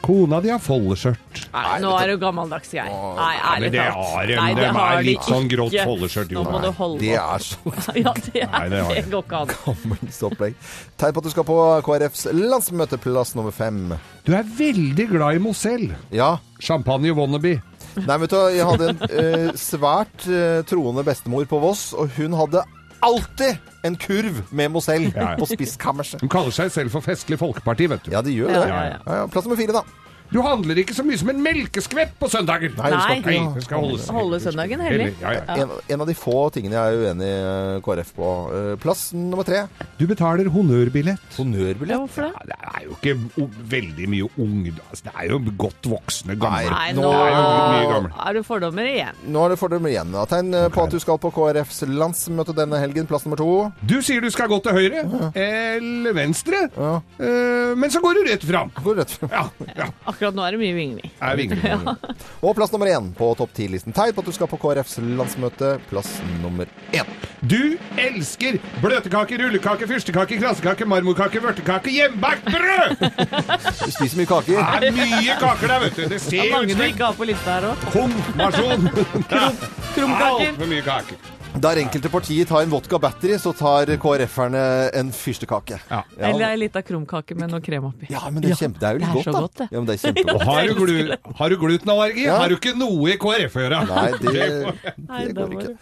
Kona 0.00 0.38
di 0.40 0.48
har 0.48 0.58
foldeskjørt. 0.64 1.40
Nei, 1.52 1.74
nå 1.82 1.90
er 2.00 2.08
du 2.08 2.14
gammeldags, 2.22 2.70
Geir. 2.72 2.86
Nei, 3.18 3.34
ærlig 3.50 3.68
det 3.74 3.82
talt. 3.84 3.98
har 4.14 4.26
de. 4.30 4.36
Nei, 4.38 4.54
De 4.56 4.68
har 4.72 4.92
er 4.94 5.02
de 5.02 5.08
litt 5.10 5.26
sånn 5.28 5.48
grått 5.52 5.76
foldeskjørt, 5.76 6.32
jo. 6.32 6.40
Nå 6.40 6.54
må 6.54 6.60
du 6.64 6.70
holde 6.78 7.00
Det 7.02 7.12
er 7.20 7.44
så 7.44 7.74
Ja, 8.00 8.14
det, 8.16 8.46
Nei, 8.46 8.62
er, 8.64 8.70
det 8.70 8.80
det 8.96 9.04
går 9.12 9.26
ikke 9.26 9.42
an. 9.42 9.52
gammelt 9.66 10.22
opplegg. 10.30 10.56
Tegn 11.02 11.12
på 11.18 11.22
at 11.22 11.28
du 11.28 11.32
skal 11.34 11.46
på 11.52 11.58
KrFs 11.90 12.24
landsmøteplass 12.32 13.34
nummer 13.36 13.52
fem. 13.54 13.82
Du 14.24 14.32
er 14.36 14.48
veldig 14.58 15.08
glad 15.12 15.36
i 15.36 15.44
Mozell. 15.44 15.90
Ja. 16.16 16.32
Champagne 16.64 17.12
wannabe. 17.16 17.58
Nei, 18.00 18.16
vet 18.22 18.30
du, 18.32 18.40
jeg 18.54 18.66
hadde 18.68 18.90
en 18.94 19.00
eh, 19.10 19.48
svært 19.58 20.26
eh, 20.30 20.60
troende 20.70 21.02
bestemor 21.04 21.44
på 21.50 21.58
Voss, 21.62 21.90
og 21.92 22.12
hun 22.16 22.36
hadde 22.38 22.62
alltid 23.06 23.56
en 23.86 23.96
kurv 23.96 24.42
med 24.50 24.70
Mozell 24.74 25.08
på 25.38 25.46
spiskammerset. 25.48 26.20
De 26.20 26.28
kaller 26.30 26.52
seg 26.54 26.70
selv 26.74 26.92
for 26.94 27.04
Festlig 27.04 27.38
Folkeparti, 27.40 27.88
vet 27.90 28.04
du. 28.06 28.10
Ja, 28.12 28.20
de 28.24 28.34
gjør 28.36 28.52
Ja, 28.52 28.64
det. 29.06 29.18
Plass 29.32 29.46
nummer 29.48 29.56
fire, 29.60 29.72
da. 29.80 29.84
Du 30.30 30.38
handler 30.44 30.78
ikke 30.78 30.94
så 30.94 31.02
mye 31.06 31.18
som 31.18 31.30
en 31.32 31.40
melkeskvett 31.42 32.12
på 32.20 32.28
søndager. 32.30 32.70
Nei, 32.78 32.90
du 32.92 32.98
skal 33.02 33.22
Nei. 33.24 33.38
det 33.56 33.64
skal 33.66 33.82
holde, 33.82 34.04
Holde 34.14 34.38
søndagen 34.42 34.82
hellig. 34.84 35.08
Ja, 35.22 35.32
ja. 35.40 35.56
En, 35.64 35.72
en 35.90 36.04
av 36.04 36.10
de 36.10 36.14
få 36.18 36.36
tingene 36.54 36.76
jeg 36.78 36.94
er 37.00 37.08
uenig 37.10 37.26
i 37.26 37.40
eh, 37.40 37.80
KrF 37.84 38.12
på. 38.14 38.28
Eh, 38.54 38.70
Plass 38.82 39.08
nummer 39.16 39.46
tre. 39.46 39.64
Du 39.98 40.06
betaler 40.10 40.46
honnørbillett. 40.54 41.24
Ja, 41.30 41.36
Honnørbillett. 41.40 41.98
hvorfor 42.04 42.28
det? 42.28 42.30
Ja, 42.36 42.44
det 42.52 42.58
er 42.70 42.86
jo 42.86 42.96
ikke 42.98 43.48
veldig 43.74 44.08
mye 44.10 44.28
ungdom 44.40 44.78
altså, 44.90 45.04
Det 45.08 45.14
er 45.16 45.30
jo 45.32 45.40
godt 45.60 45.88
voksne 45.90 46.36
gamle. 46.40 46.70
Nei, 46.70 46.92
nå 46.96 47.04
nå 47.04 47.10
er 47.10 48.08
er 48.30 48.38
du 48.38 48.42
fordommer 48.46 48.86
igjen. 48.86 49.18
Nå 49.34 49.44
er 49.44 49.54
det 49.54 49.58
fordommer 49.60 49.90
igjen. 49.92 50.12
da. 50.14 50.24
Tegn 50.30 50.54
okay. 50.54 50.72
på 50.76 50.84
at 50.86 50.94
du 50.94 51.00
skal 51.02 51.18
på 51.22 51.32
KrFs 51.34 51.82
landsmøte 51.90 52.54
denne 52.56 52.78
helgen. 52.82 53.08
Plass 53.10 53.26
nummer 53.26 53.40
to. 53.40 53.50
Du 53.82 53.98
sier 54.04 54.22
du 54.22 54.30
skal 54.30 54.50
gå 54.52 54.60
til 54.64 54.78
høyre 54.78 55.04
eller 55.34 56.14
venstre, 56.16 56.66
Ja. 56.76 56.94
eh, 57.18 57.74
men 57.80 57.90
så 57.90 58.02
går 58.04 58.20
du 58.20 58.24
rett 58.30 58.44
fram. 58.46 58.70
Går 58.84 59.00
rett 59.02 59.10
frem. 59.18 59.30
Ja, 59.34 59.48
ja. 59.76 59.90
Akkurat 60.20 60.36
nå 60.36 60.42
er 60.44 60.52
det 60.52 60.58
mye 60.60 60.74
vingling. 60.76 61.10
Er 61.24 61.38
vingling. 61.38 61.86
Og 62.44 62.52
plass 62.58 62.68
nummer 62.74 62.90
én 62.92 63.06
på 63.16 63.30
topp 63.38 63.54
ti-listen. 63.56 63.94
Tegn 63.96 64.12
på 64.12 64.20
at 64.20 64.28
du 64.28 64.34
skal 64.36 64.50
på 64.50 64.58
KrFs 64.60 64.98
landsmøte. 65.00 65.70
Plass 65.88 66.10
nummer 66.42 66.68
én. 66.92 67.08
Du 67.40 67.78
elsker 67.96 68.58
bløtkake, 68.82 69.38
rullekake, 69.40 69.88
fyrstekake, 69.88 70.36
kransekake, 70.42 70.84
marmorkake, 70.84 71.40
vørtekake, 71.40 71.88
hjemmebakt 71.96 72.44
brød! 72.52 73.00
Du 73.00 73.90
spiser 73.96 74.20
mye 74.20 74.28
kaker. 74.28 74.60
Det 74.84 74.90
er 74.92 74.98
mye 75.00 75.38
kaker 75.40 75.72
der, 75.72 75.82
vet 75.86 75.96
du. 75.96 76.02
Det 76.04 76.10
Det 76.18 76.22
ser 76.26 76.42
er 76.44 76.50
ut 76.50 76.56
mange 76.58 76.68
du 76.68 76.76
som 76.76 76.86
ikke 76.90 77.08
har 77.08 77.16
på 77.16 77.30
lista 77.32 77.56
her 77.56 77.70
òg. 77.72 77.88
konfirmasjon. 77.96 78.88
Krumkaker. 79.96 80.50
Altfor 80.52 80.68
mye 80.76 80.84
kaker. 80.84 81.28
Der 81.58 81.76
enkelte 81.82 82.08
partier 82.08 82.46
tar 82.46 82.62
en 82.62 82.70
vodka 82.70 82.98
battery, 83.02 83.34
så 83.42 83.50
tar 83.56 83.90
KrF-erne 84.00 84.60
en 84.96 85.10
fyrstekake. 85.12 85.80
Ja. 85.90 86.02
Eller 86.16 86.46
ei 86.52 86.60
lita 86.62 86.82
krumkake 86.86 87.34
med 87.36 87.50
noe 87.50 87.60
krem 87.64 87.88
oppi. 87.90 88.06
Ja, 88.12 88.22
men 88.30 88.44
det 88.44 88.52
er, 88.54 88.60
kjempe, 88.60 88.78
det 88.80 88.86
er 88.88 88.92
jo 88.94 89.02
litt 89.02 89.10
det 89.10 89.20
er 89.20 89.26
så 89.26 89.34
godt, 89.34 89.42
godt, 89.42 89.56
da. 89.58 89.64
det. 89.64 89.74
Ja, 89.74 89.80
men 89.80 89.88
det 89.90 89.96
er 89.96 90.02
kjempegodt. 90.04 90.44
Har 90.50 90.62
du, 90.62 90.74
glu 90.78 91.34
har 91.40 91.48
du 91.50 91.56
glutenallergi, 91.64 92.24
Ja. 92.28 92.38
har 92.38 92.48
du 92.48 92.56
ikke 92.56 92.76
noe 92.78 93.10
i 93.10 93.18
KrF 93.20 93.58
å 93.58 93.66
gjøre. 93.66 93.82
Nei, 93.90 94.06
det, 94.22 94.48
Nei, 95.10 95.24
det 95.26 95.36
går 95.36 95.50
må 95.50 95.60
ikke. 95.60 95.74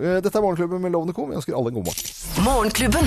Eh, 0.00 0.18
Dette 0.24 0.36
er 0.38 0.44
Morgenklubben 0.46 0.80
med 0.86 0.96
lovende 0.96 1.14
kom 1.14 1.28
Co. 1.28 1.34
Vi 1.34 1.40
ønsker 1.42 1.58
alle 1.60 1.68
en 1.74 1.80
god 1.80 1.90
morgen. 1.90 2.04
Morgenklubben. 2.46 3.06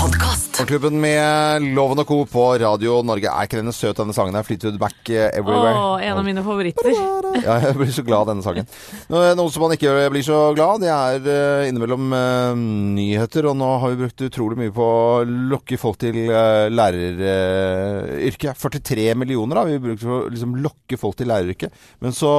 Podkast. 0.00 0.45
Morgenklubben 0.56 0.96
med 0.96 1.64
Loven 1.76 2.00
og 2.00 2.06
Co. 2.08 2.16
på 2.24 2.42
Radio 2.62 3.02
Norge. 3.04 3.28
Er 3.28 3.44
ikke 3.44 3.58
den 3.58 3.74
søt, 3.76 3.98
denne 3.98 4.14
sangen 4.16 4.32
her? 4.38 4.44
Fleetwood 4.46 4.78
Back 4.80 5.10
eh, 5.12 5.26
Everywhere. 5.36 5.74
Åh, 5.76 6.04
en 6.06 6.16
av 6.16 6.24
mine 6.24 6.40
favoritter. 6.46 6.94
Ja, 7.36 7.58
jeg 7.60 7.76
blir 7.76 7.90
så 7.92 8.02
glad 8.02 8.24
av 8.24 8.30
denne 8.30 8.42
sangen. 8.42 8.64
Nå, 9.12 9.20
Noe 9.36 9.52
som 9.52 9.60
man 9.66 9.74
ikke 9.74 9.90
blir 10.08 10.24
så 10.24 10.38
glad 10.56 10.80
det 10.80 10.88
er 10.88 11.26
eh, 11.28 11.66
innimellom 11.68 12.08
uh, 12.16 12.56
nyheter. 12.56 13.50
Og 13.50 13.58
nå 13.60 13.68
har 13.82 13.92
vi 13.92 14.00
brukt 14.00 14.24
utrolig 14.24 14.56
mye 14.62 14.72
på 14.72 14.86
å 14.86 15.20
lokke 15.52 15.76
folk 15.78 16.00
til 16.00 16.16
uh, 16.30 16.72
læreryrket. 16.72 18.56
43 18.56 19.10
millioner 19.20 19.60
har 19.60 19.68
vi 19.68 19.76
brukt 19.84 20.00
for 20.06 20.22
å 20.22 20.32
liksom, 20.32 20.56
lokke 20.64 20.96
folk 20.98 21.20
til 21.20 21.28
læreryrket. 21.28 21.76
Men 22.00 22.16
så 22.16 22.32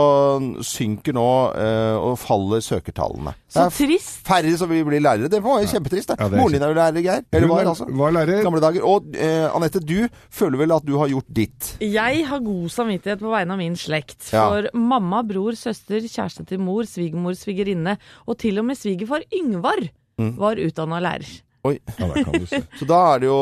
synker 0.65 1.15
nå 1.15 1.29
uh, 1.53 2.01
og 2.01 2.17
faller 2.23 2.65
søkertallene. 2.65 3.35
Så 3.53 3.69
trist. 3.77 4.17
færre 4.27 4.57
som 4.57 4.73
vil 4.73 4.81
bli 4.89 5.03
lærere. 5.05 5.29
Det 5.29 5.43
var 5.45 5.61
jo 5.61 5.69
kjempetrist. 5.69 6.15
det. 6.15 6.17
Ja, 6.19 6.31
det 6.33 6.41
Moren 6.41 6.57
din 6.57 6.65
er 6.65 6.73
jo 6.73 6.79
lærer, 6.81 7.05
Geir. 7.05 7.29
Eller 7.29 7.53
hva 7.53 7.61
var, 7.61 7.71
altså. 7.75 7.87
Var 8.07 8.15
lærer. 8.15 8.41
Gamle 8.47 8.63
dager. 8.63 8.87
Og 8.87 9.11
eh, 9.15 9.45
Anette, 9.51 9.83
du 9.83 10.07
føler 10.33 10.63
vel 10.63 10.75
at 10.75 10.87
du 10.87 10.95
har 10.99 11.11
gjort 11.11 11.29
ditt? 11.37 11.73
Jeg 11.83 12.23
har 12.31 12.43
god 12.47 12.67
samvittighet 12.73 13.21
på 13.23 13.31
vegne 13.35 13.55
av 13.55 13.61
min 13.61 13.77
slekt. 13.79 14.31
Ja. 14.33 14.47
For 14.49 14.71
mamma, 14.77 15.21
bror, 15.27 15.55
søster, 15.59 16.01
kjæreste 16.07 16.47
til 16.49 16.59
mor, 16.63 16.87
svigermor, 16.89 17.37
svigerinne 17.37 17.97
og 18.25 18.39
til 18.41 18.59
og 18.63 18.69
med 18.71 18.79
svigerfar 18.79 19.27
Yngvar 19.35 19.89
Mm. 20.17 20.31
var 20.41 20.57
utdanna 20.57 20.97
lærer. 20.97 21.27
Oi. 21.65 21.79
Ja, 21.99 22.07
kan 22.23 22.33
du 22.39 22.45
se. 22.47 22.59
Så 22.79 22.85
da 22.87 22.99
er 23.15 23.19
det 23.23 23.27
jo 23.27 23.37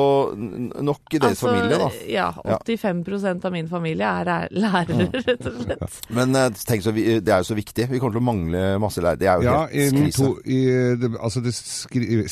nok 0.88 1.14
i 1.14 1.20
deres 1.20 1.36
Altså, 1.36 1.50
familie, 1.52 1.78
da. 1.78 1.90
Ja, 2.10 2.30
85% 2.64 3.46
av 3.46 3.52
min 3.54 3.68
familie 3.70 4.08
er 4.08 4.48
lærere, 4.56 5.10
rett 5.28 5.46
og 5.50 5.60
slett. 5.66 6.00
Men 6.16 6.36
eh, 6.40 6.48
tenk 6.66 6.82
så, 6.86 6.94
vi- 6.96 7.20
det 7.20 7.34
er 7.36 7.44
jo 7.44 7.50
så 7.52 7.58
viktig. 7.60 7.90
Vi 7.92 8.00
kommer 8.02 8.16
til 8.18 8.24
å 8.24 8.26
mangle 8.26 8.64
masse 8.82 9.04
lærere. 9.04 9.20
Det 9.22 9.28
er 9.30 9.42
jo 9.42 9.46
Ja, 9.50 9.58
helt 9.68 10.00
krise. 10.00 10.32
det, 11.04 11.12
altså 11.20 11.44
det 11.46 11.54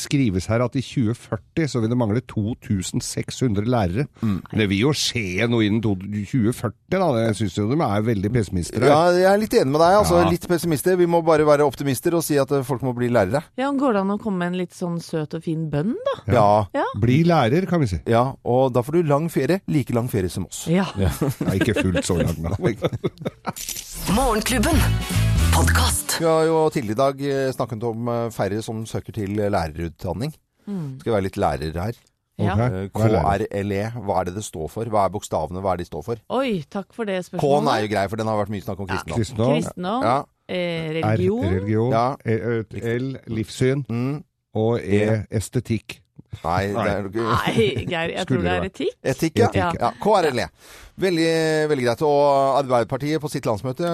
skrives 0.00 0.46
her 0.50 0.64
at 0.64 0.74
i 0.80 0.82
2040 0.82 1.68
så 1.70 1.82
vil 1.84 1.92
det 1.92 1.98
mangle 2.00 2.24
2600 2.26 3.64
lærere. 3.70 4.06
Mm. 4.22 4.40
Det 4.50 4.68
vil 4.70 4.80
jo 4.86 4.92
skje 4.96 5.46
noe 5.50 5.66
innen 5.66 5.82
2040, 5.84 6.74
da. 6.94 7.08
Jeg 7.28 7.38
syns 7.42 7.58
jo 7.58 7.68
de 7.70 7.78
er 7.84 8.04
veldig 8.08 8.32
pessimister. 8.34 8.84
Ja, 8.88 8.98
jeg 9.14 9.28
er 9.30 9.38
litt 9.42 9.54
enig 9.58 9.72
med 9.74 9.80
deg. 9.84 9.98
altså 10.00 10.20
Ja. 10.24 10.28
Litt 10.30 10.46
pessimister. 10.48 10.96
Vi 10.96 11.06
må 11.10 11.22
bare 11.26 11.44
være 11.46 11.66
optimister 11.66 12.14
og 12.18 12.24
si 12.24 12.38
at 12.40 12.50
eh, 12.54 12.62
folk 12.66 12.82
må 12.82 12.94
bli 12.96 13.08
lærere. 13.12 13.42
Ja, 13.60 13.70
Går 13.74 13.92
det 13.92 14.00
an 14.04 14.12
å 14.14 14.18
komme 14.22 14.38
med 14.38 14.52
en 14.54 14.58
litt 14.62 14.72
sånn 14.74 15.00
søt 15.02 15.34
og 15.34 15.42
fin 15.42 15.64
bønn, 15.68 15.73
da? 15.82 16.14
Ja. 16.32 16.66
Ja. 16.74 16.84
Bli 17.00 17.22
lærer, 17.26 17.66
kan 17.66 17.80
vi 17.82 17.86
si. 17.90 17.98
ja. 18.06 18.22
Og 18.44 18.72
da 18.74 18.80
får 18.86 18.92
du 18.92 19.02
lang 19.10 19.26
ferie. 19.32 19.60
Like 19.68 19.92
lang 19.94 20.08
ferie 20.10 20.30
som 20.30 20.46
oss. 20.46 20.66
Ja. 20.70 20.84
Nei, 20.94 21.58
ikke 21.58 21.74
fullt 21.82 22.04
så 22.06 22.16
langt, 22.20 22.38
da. 22.42 22.54
Morgenklubben. 24.14 24.78
Podcast. 25.54 26.16
Vi 26.20 26.26
har 26.26 26.44
jo 26.48 26.68
tidligere 26.74 26.94
i 26.94 27.02
dag 27.02 27.20
eh, 27.28 27.52
snakket 27.54 27.82
om 27.90 28.08
eh, 28.08 28.26
færre 28.34 28.62
som 28.62 28.84
søker 28.86 29.12
til 29.16 29.30
lærerutdanning. 29.36 30.32
lærerutdanning. 30.66 31.00
Skal 31.00 31.12
være 31.16 31.26
litt 31.28 31.36
lærer 31.38 31.78
her. 31.82 31.98
Ja. 32.38 32.54
Ok. 32.54 32.60
Eh, 32.60 32.88
Hva 32.94 33.08
er? 33.34 33.44
KRLE, 33.50 33.82
hva 34.02 34.20
er 34.20 34.24
det 34.30 34.34
det 34.40 34.44
står 34.46 34.68
for? 34.72 34.88
Hva 34.90 35.04
er 35.06 35.12
bokstavene? 35.14 35.60
Hva 35.62 35.74
er 35.76 35.82
de 35.82 35.86
står 35.86 36.02
for? 36.06 36.22
Oi, 36.34 36.64
takk 36.70 36.90
for 36.96 37.06
det 37.06 37.20
spørsmålet. 37.26 37.44
K-en 37.64 37.70
er 37.74 37.84
jo 37.84 37.90
grei, 37.94 38.06
for 38.10 38.18
den 38.22 38.30
har 38.30 38.40
vært 38.40 38.50
mye 38.54 38.64
snakk 38.66 38.80
om 38.82 38.88
kristendom. 38.90 39.18
Kristendom. 39.20 39.52
Kristendom, 39.54 40.02
Ja. 40.02 40.16
eh, 40.48 40.90
R, 40.90 40.98
religion 40.98 41.44
religion. 41.46 41.92
Ja. 41.94 42.06
E, 42.24 42.96
L, 42.98 43.06
livssyn. 43.30 43.84
Mm. 43.88 44.24
Og 44.54 44.80
E, 44.80 45.24
estetikk. 45.34 46.00
Nei, 46.42 46.64
Geir, 46.74 48.10
jeg 48.10 48.26
tror 48.26 48.42
det 48.42 48.50
er 48.52 48.64
etikk. 48.66 48.96
Etikk, 49.06 49.36
ja. 49.38 49.48
Etikk, 49.50 49.78
ja. 49.80 49.90
KRLE. 50.02 50.48
Veldig, 51.04 51.30
veldig 51.70 51.84
greit. 51.86 52.02
Og 52.06 52.58
Arbeiderpartiet 52.58 53.22
på 53.22 53.30
sitt 53.30 53.46
landsmøte 53.46 53.86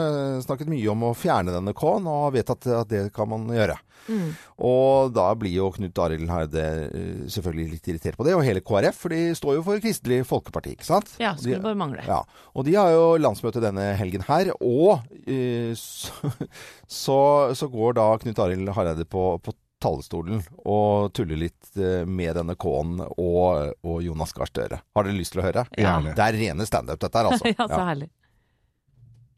snakket 0.44 0.70
mye 0.72 0.88
om 0.92 1.04
å 1.10 1.14
fjerne 1.16 1.52
denne 1.54 1.74
K-en, 1.76 2.08
og 2.08 2.26
har 2.26 2.34
vedtatt 2.38 2.68
at 2.80 2.90
det 2.92 3.02
kan 3.16 3.28
man 3.30 3.44
gjøre. 3.52 3.76
Mm. 4.08 4.30
Og 4.66 5.12
da 5.14 5.26
blir 5.38 5.52
jo 5.58 5.68
Knut 5.74 6.00
Arild 6.00 6.30
Hareide 6.32 6.64
eh, 6.88 7.22
selvfølgelig 7.30 7.74
litt 7.76 7.90
irritert 7.92 8.16
på 8.18 8.24
det, 8.26 8.34
og 8.36 8.44
hele 8.46 8.62
KrF, 8.64 8.96
for 9.04 9.12
de 9.12 9.20
står 9.36 9.58
jo 9.58 9.64
for 9.66 9.82
Kristelig 9.84 10.22
Folkeparti, 10.28 10.72
ikke 10.78 10.88
sant? 10.88 11.12
Ja, 11.20 11.34
skulle 11.36 11.60
de- 11.60 11.66
bare 11.68 11.78
mangle. 11.78 12.04
Ja, 12.08 12.22
og 12.56 12.66
de 12.66 12.74
har 12.80 12.92
jo 12.96 13.04
landsmøte 13.20 13.62
denne 13.62 13.90
helgen 14.00 14.24
her, 14.28 14.52
og 14.56 15.04
eh, 15.26 15.76
så, 15.78 16.32
så, 17.04 17.18
så 17.56 17.68
går 17.70 18.00
da 18.00 18.08
Knut 18.24 18.40
Arild 18.48 18.72
Hareide 18.76 19.04
på, 19.08 19.34
på 19.44 19.54
talerstolen 19.80 20.42
og 20.68 21.10
tuller 21.16 21.40
litt 21.40 21.76
eh, 21.76 22.04
med 22.06 22.36
denne 22.38 22.56
K-en 22.60 23.00
og, 23.06 23.74
og 23.80 24.02
Jonas 24.04 24.34
Gahr 24.36 24.50
Støre. 24.50 24.80
Har 24.94 25.06
dere 25.06 25.16
lyst 25.16 25.34
til 25.34 25.42
å 25.42 25.46
høre? 25.46 25.66
Ja. 25.80 25.96
Det 26.04 26.26
er 26.26 26.38
rene 26.38 26.66
standup, 26.68 27.00
dette 27.02 27.20
her, 27.20 27.30
altså. 27.32 27.52
Ja, 27.58 27.66
så 27.66 27.82
herlig. 27.88 28.10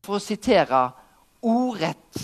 For 0.02 0.18
å 0.18 0.22
sitere 0.22 0.82
ordrett 1.46 2.22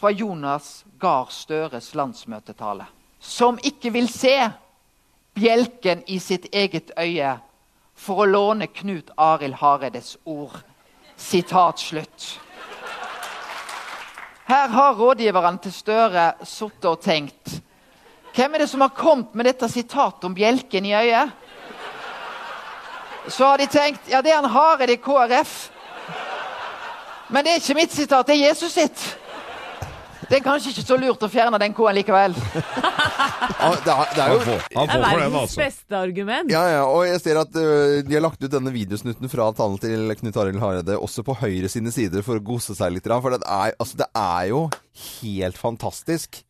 fra 0.00 0.10
Jonas 0.10 0.84
Gahr 1.00 1.28
Støres 1.30 1.92
landsmøtetale. 1.94 2.88
Som 3.22 3.60
ikke 3.62 3.92
vil 3.94 4.08
se 4.10 4.34
bjelken 5.36 6.02
i 6.10 6.18
sitt 6.20 6.48
eget 6.52 6.90
øye 6.98 7.36
for 7.94 8.24
å 8.24 8.28
låne 8.28 8.66
Knut 8.72 9.12
Arild 9.20 9.60
Hareides 9.60 10.16
ord. 10.24 10.56
Sitat 11.16 11.78
slutt. 11.78 12.32
Her 14.52 14.68
har 14.68 14.94
rådgiveren 14.94 15.56
til 15.64 15.72
Støre 15.72 16.32
sittet 16.44 16.84
og 16.84 16.98
tenkt. 17.00 17.54
Hvem 18.36 18.54
er 18.54 18.60
det 18.60 18.66
som 18.68 18.82
har 18.84 18.90
kommet 18.92 19.32
med 19.32 19.46
dette 19.48 19.68
sitatet 19.72 20.26
om 20.28 20.34
bjelken 20.36 20.84
i 20.84 20.92
øyet? 20.92 21.30
Så 23.28 23.46
har 23.46 23.56
de 23.56 23.66
tenkt 23.72 24.10
ja, 24.12 24.20
det 24.20 24.34
er 24.34 24.42
han 24.42 24.50
Hareide 24.52 24.92
i 24.92 25.00
KrF. 25.00 25.54
Men 27.32 27.44
det 27.44 27.54
er 27.54 27.62
ikke 27.62 27.78
mitt 27.80 27.96
sitat, 27.96 28.26
det 28.28 28.36
er 28.36 28.48
Jesus 28.50 28.76
sitt. 28.76 29.06
Det 30.32 30.38
er 30.38 30.44
kanskje 30.46 30.70
ikke 30.72 30.84
så 30.88 30.96
lurt 30.96 31.24
å 31.26 31.28
fjerne 31.28 31.58
den 31.60 31.74
K-en 31.76 31.98
likevel. 32.00 32.36
Ja, 33.62 33.68
det, 33.84 33.92
er, 33.92 34.08
det 34.16 34.22
er 34.22 34.26
Han 34.26 34.32
jo 34.32 34.38
får, 34.42 34.62
han 34.74 34.88
Det 34.88 34.94
er 34.96 35.02
for 35.02 35.02
den, 35.02 35.02
verdens 35.04 35.36
altså. 35.42 35.60
beste 35.60 35.96
argument. 35.98 36.50
ja, 36.50 36.62
ja, 36.72 36.80
og 36.88 37.04
jeg 37.06 37.20
ser 37.22 37.38
at 37.38 37.58
ø, 37.58 37.66
de 38.06 38.16
har 38.16 38.24
lagt 38.24 38.42
ut 38.42 38.50
denne 38.50 38.72
videosnutten 38.74 39.30
fra 39.30 39.48
talen 39.54 39.78
til 39.82 40.14
Knut 40.18 40.38
Arild 40.42 40.62
Hareide 40.62 40.96
også 40.98 41.22
på 41.26 41.36
Høyre 41.42 41.70
sine 41.70 41.92
sider 41.94 42.24
for 42.26 42.40
å 42.40 42.44
gose 42.44 42.74
seg 42.78 42.94
litt. 42.96 43.06
For 43.06 43.34
det 43.36 43.42
er, 43.44 43.76
altså, 43.76 44.00
det 44.02 44.08
er 44.18 44.48
jo 44.50 44.62
helt 45.20 45.60
fantastisk. 45.60 46.40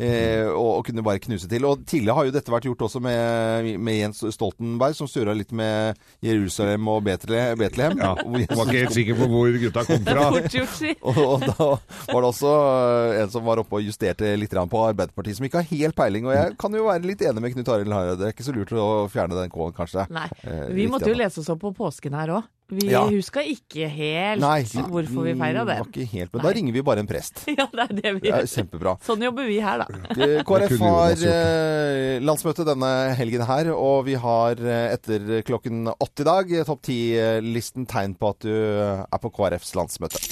Eh, 0.00 0.46
og, 0.48 0.78
og 0.78 0.86
kunne 0.86 1.02
bare 1.04 1.20
knuse 1.20 1.48
til. 1.50 1.66
Og 1.68 1.82
tidligere 1.84 2.16
har 2.16 2.28
jo 2.28 2.32
dette 2.32 2.52
vært 2.52 2.64
gjort 2.64 2.84
også 2.86 3.00
med, 3.04 3.66
med 3.76 3.98
Jens 3.98 4.22
Stoltenberg, 4.34 4.96
som 4.96 5.08
surra 5.10 5.34
litt 5.36 5.52
med 5.52 5.98
Jerusalem 6.24 6.88
og 6.88 7.02
Betle- 7.04 7.52
Betlehem. 7.60 7.98
Ja, 8.00 8.14
var 8.16 8.40
ikke 8.64 8.78
helt 8.78 8.96
sikker 8.96 9.18
på 9.20 9.28
hvor 9.28 9.58
gutta 9.60 9.84
kom 9.88 10.06
fra. 10.08 10.30
Og, 11.02 11.18
og 11.18 11.44
da 11.44 11.66
var 12.12 12.24
det 12.24 12.28
også 12.28 12.50
øh, 12.52 13.18
en 13.22 13.30
som 13.32 13.44
var 13.46 13.60
oppe 13.62 13.78
og 13.78 13.84
justerte 13.84 14.32
litt 14.38 14.52
på 14.52 14.80
Arbeiderpartiet, 14.86 15.36
som 15.38 15.46
ikke 15.46 15.60
har 15.62 15.68
helt 15.70 15.96
peiling. 15.98 16.26
Og 16.28 16.34
jeg 16.36 16.56
kan 16.60 16.74
jo 16.76 16.86
være 16.88 17.06
litt 17.08 17.22
enig 17.26 17.42
med 17.44 17.54
Knut 17.56 17.70
Arild 17.74 17.92
Hareide. 17.94 18.18
Det 18.20 18.28
er 18.30 18.34
ikke 18.36 18.46
så 18.48 18.54
lurt 18.56 18.72
å 18.76 18.88
fjerne 19.12 19.36
den 19.38 19.52
K-en, 19.52 19.74
kanskje. 19.76 20.06
Nei. 20.12 20.26
Eh, 20.46 20.66
Vi 20.76 20.86
eh, 20.86 20.92
måtte 20.92 21.10
jo 21.12 21.18
lese 21.18 21.42
oss 21.42 21.50
opp 21.52 21.62
på 21.64 21.72
påsken 21.76 22.16
her 22.16 22.32
òg. 22.38 22.48
Vi 22.72 22.86
Ja. 22.88 23.02
huska 23.04 23.42
ikke 23.44 23.84
helt 23.92 24.40
Nei, 24.40 24.62
hvorfor 24.64 25.26
vi 25.26 25.34
feira 25.36 25.64
det. 25.68 25.76
Var 25.82 25.88
ikke 25.90 26.06
helt, 26.08 26.32
men 26.32 26.40
Nei. 26.40 26.46
da 26.46 26.52
ringer 26.56 26.72
vi 26.78 26.82
bare 26.88 27.02
en 27.04 27.10
prest. 27.10 27.42
Ja, 27.58 27.66
det 27.68 27.84
er 27.84 27.92
det 27.98 28.12
vi 28.16 28.30
gjør. 28.30 28.46
kjempebra. 28.48 28.94
Sånn 29.04 29.22
jobber 29.26 29.46
vi 29.50 29.58
her, 29.60 29.82
da. 29.84 30.40
KrF 30.48 30.78
har 30.80 31.26
eh, 31.34 32.16
landsmøte 32.24 32.64
denne 32.66 32.92
helgen 33.18 33.44
her, 33.46 33.72
og 33.76 34.06
vi 34.08 34.14
har 34.16 34.56
eh, 34.62 34.94
etter 34.96 35.42
klokken 35.44 35.84
åtte 35.92 36.24
i 36.24 36.28
dag 36.30 36.52
eh, 36.56 36.64
topp 36.64 36.80
ti-listen 36.88 37.84
tegn 37.86 38.16
på 38.16 38.32
at 38.32 38.40
du 38.48 38.52
er 38.56 39.20
på 39.22 39.30
KrFs 39.36 39.74
landsmøte. 39.76 40.22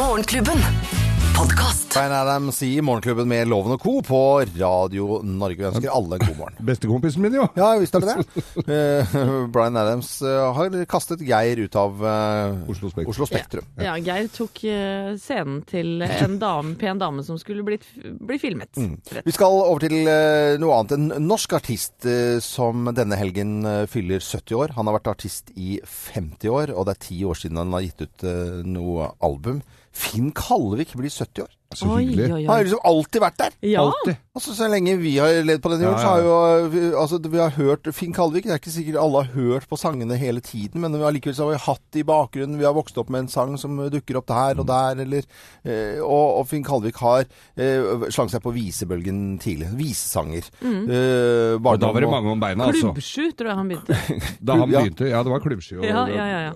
Morgenklubben. 0.00 1.09
Podkast. 1.40 1.94
Brian 1.94 2.12
Adams 2.12 2.62
i 2.62 2.80
Morgenklubben 2.84 3.28
med 3.28 3.48
Loven 3.48 3.72
og 3.72 3.80
Co. 3.80 3.92
på 4.04 4.18
Radio 4.44 5.22
Norge. 5.24 5.56
Vi 5.56 5.68
ønsker 5.70 5.94
alle 5.94 6.18
en 6.18 6.24
god 6.26 6.36
morgen. 6.36 6.58
Bestekompisen 6.68 7.24
min, 7.24 7.38
jo. 7.38 7.46
Ja, 7.56 7.70
visst 7.80 7.96
er 7.96 8.04
det 8.04 8.16
det. 8.18 8.42
Eh, 8.74 9.14
Brian 9.48 9.78
Adams 9.80 10.10
eh, 10.20 10.50
har 10.58 10.76
kastet 10.90 11.24
Geir 11.24 11.62
ut 11.64 11.78
av 11.80 12.04
eh, 12.04 12.58
Oslo 12.68 12.90
Spektrum. 12.92 13.14
Oslo 13.14 13.30
Spektrum. 13.30 13.72
Ja, 13.80 13.96
Geir 14.04 14.28
tok 14.36 14.60
eh, 14.68 15.14
scenen 15.16 15.62
til 15.70 16.04
en 16.04 16.36
dame, 16.42 16.76
pen 16.76 17.00
dame 17.00 17.24
som 17.24 17.40
skulle 17.40 17.64
blitt, 17.64 17.88
bli 18.04 18.36
filmet. 18.42 18.76
Mm. 18.76 19.00
Vi 19.24 19.38
skal 19.38 19.62
over 19.62 19.88
til 19.88 19.96
noe 20.60 20.76
annet. 20.76 20.96
En 20.98 21.24
norsk 21.24 21.56
artist 21.56 22.04
som 22.44 22.92
denne 22.92 23.16
helgen 23.16 23.64
fyller 23.88 24.20
70 24.20 24.60
år. 24.60 24.76
Han 24.76 24.92
har 24.92 25.00
vært 25.00 25.14
artist 25.16 25.56
i 25.56 25.80
50 25.88 26.52
år, 26.52 26.76
og 26.76 26.84
det 26.84 26.98
er 26.98 27.04
ti 27.08 27.24
år 27.24 27.46
siden 27.46 27.64
han 27.64 27.78
har 27.80 27.88
gitt 27.88 28.04
ut 28.04 28.30
noe 28.68 29.14
album. 29.24 29.64
Finn 29.92 30.34
Kalvik 30.34 30.94
blir 30.94 31.10
70 31.10 31.42
år. 31.42 31.59
Så 31.70 31.86
Oi, 31.86 32.00
hyggelig. 32.02 32.32
oi, 32.34 32.44
Han 32.48 32.56
har 32.56 32.64
liksom 32.66 32.80
alltid 32.82 33.22
vært 33.22 33.36
der. 33.38 33.52
Ja, 33.62 33.84
Altid. 33.86 34.16
Altså, 34.34 34.54
Så 34.58 34.66
lenge 34.70 34.96
vi 34.98 35.12
har 35.18 35.28
levd 35.46 35.60
på 35.62 35.70
denne 35.70 35.84
jorden, 35.86 36.00
Ja, 36.00 36.02
så 36.02 36.08
har 36.10 36.22
jo 36.24 36.68
vi, 36.72 36.80
altså, 36.98 37.18
vi 37.30 37.38
har 37.38 37.50
hørt 37.54 37.86
Finn 37.94 38.12
Kalvik. 38.14 38.42
Det 38.46 38.50
er 38.50 38.58
ikke 38.58 38.72
sikkert 38.74 38.98
alle 38.98 39.22
har 39.22 39.30
hørt 39.36 39.68
på 39.70 39.78
sangene 39.78 40.16
hele 40.18 40.40
tiden, 40.42 40.80
men 40.82 40.94
allikevel 40.98 41.34
så 41.38 41.46
har 41.46 41.52
vi 41.54 41.60
hatt 41.62 41.82
det 41.94 42.00
i 42.02 42.06
bakgrunnen. 42.08 42.58
Vi 42.58 42.64
har 42.66 42.74
vokst 42.74 42.98
opp 42.98 43.08
med 43.14 43.20
en 43.20 43.28
sang 43.30 43.54
som 43.58 43.76
dukker 43.90 44.18
opp 44.18 44.26
der 44.26 44.58
og 44.58 44.66
der, 44.66 44.98
eller 45.04 45.22
eh, 45.64 46.00
og, 46.02 46.40
og 46.40 46.48
Finn 46.50 46.64
Kalvik 46.66 46.96
har 47.04 47.22
eh, 47.56 48.06
slangt 48.10 48.34
seg 48.34 48.42
på 48.42 48.50
visebølgen 48.54 49.38
tidlig. 49.42 49.70
Visesanger. 49.78 50.50
Eh, 50.66 51.54
Og 51.54 51.78
da 51.78 51.92
var 51.92 52.00
det 52.02 52.10
mange 52.10 52.34
om 52.34 52.40
beina, 52.42 52.66
altså. 52.66 52.90
Klubbsju, 52.90 53.30
tror 53.38 53.52
jeg 53.52 53.56
han 53.62 53.70
begynte. 53.70 54.00
Da 54.50 54.58
han 54.58 54.70
begynte, 54.70 55.06
ja, 55.10 55.22
det 55.22 55.30
var 55.36 55.42
klubbsju. 55.46 55.84
Ja, 55.86 56.06
ja, 56.10 56.26
ja, 56.26 56.40
ja. 56.50 56.52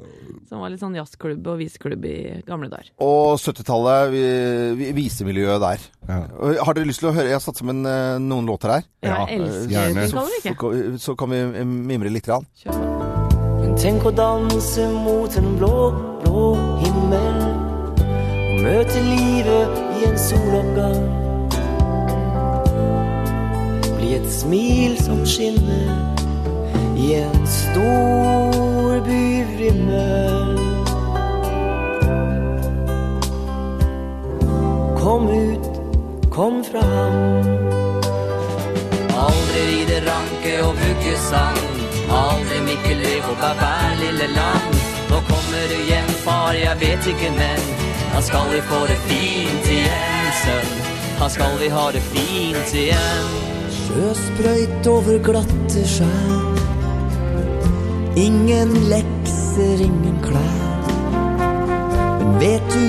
Som 0.50 0.60
var 0.60 0.70
litt 0.74 0.82
sånn 0.82 0.94
jazzklubb 0.98 1.46
og 1.54 1.58
viseklubb 1.62 2.04
i 2.10 2.16
gamle 2.46 2.68
dager. 2.72 2.90
Og 3.02 3.38
70-tallet, 3.40 4.10
vi- 4.14 4.74
vi- 4.78 4.92
visemiljøet 5.04 5.62
der. 5.62 5.84
Ja. 6.08 6.20
Har 6.64 6.76
dere 6.76 6.88
lyst 6.88 7.04
til 7.04 7.12
å 7.12 7.14
høre? 7.14 7.30
Jeg 7.30 7.38
har 7.38 7.44
satt 7.44 7.60
sammen 7.60 7.84
eh, 7.88 8.16
noen 8.22 8.48
låter 8.48 8.78
her. 8.78 8.88
Ja, 9.04 9.22
jeg 9.28 9.44
elsker 9.44 9.76
gjerne. 9.76 10.08
Så, 10.10 10.26
så, 10.42 10.98
så 11.10 11.16
kan 11.20 11.32
vi 11.32 11.44
eh, 11.44 11.64
mimre 11.64 12.12
litt. 12.12 12.24
Grann. 12.24 12.46
Men 13.60 13.74
tenk 13.80 14.04
å 14.08 14.12
danse 14.14 14.86
mot 14.92 15.36
en 15.40 15.54
blå, 15.58 15.76
blå 16.22 16.44
himmel 16.80 17.38
Og 18.54 18.62
møte 18.64 19.02
livet 19.04 19.78
i 19.98 20.08
en 20.08 20.18
soloppgang 20.20 21.00
Bli 23.98 24.14
et 24.18 24.28
smil 24.32 24.96
som 25.00 25.24
skinner 25.28 26.14
i 26.94 27.14
en 27.18 27.46
stor 27.50 29.00
byvrimmel 29.04 30.63
Kom 35.14 35.28
ut, 35.28 35.66
kom 36.30 36.64
fram 36.64 37.12
Aldri 39.24 39.60
ride 39.68 39.98
ranke 40.06 40.54
og 40.66 40.72
vuggesang 40.80 41.60
Aldri 42.10 42.58
Mikkel 42.66 43.04
Rev 43.04 43.28
og 43.30 43.36
Bærbær 43.38 43.94
lille 44.00 44.26
land. 44.32 44.74
Nå 45.12 45.20
kommer 45.28 45.70
du 45.70 45.76
hjem 45.86 46.10
far, 46.24 46.58
jeg 46.58 46.80
vet 46.80 47.06
ikke 47.12 47.30
men 47.36 47.62
Da 48.10 48.24
skal 48.26 48.50
vi 48.56 48.58
få 48.72 48.80
det 48.90 48.98
fint 49.06 49.70
igjen 49.76 50.34
sønn. 50.40 50.74
Da 51.20 51.30
skal 51.36 51.54
vi 51.62 51.70
ha 51.76 51.86
det 51.94 52.02
fint 52.10 52.74
igjen. 52.82 53.32
Sjøsprøyt 53.78 54.92
over 54.96 55.22
glatte 55.30 55.86
skjær. 55.94 56.64
Ingen 58.26 58.74
lekser, 58.90 59.86
ingen 59.90 60.18
klær. 60.26 60.90
Men 62.18 62.38
vet 62.42 62.74
du 62.74 62.83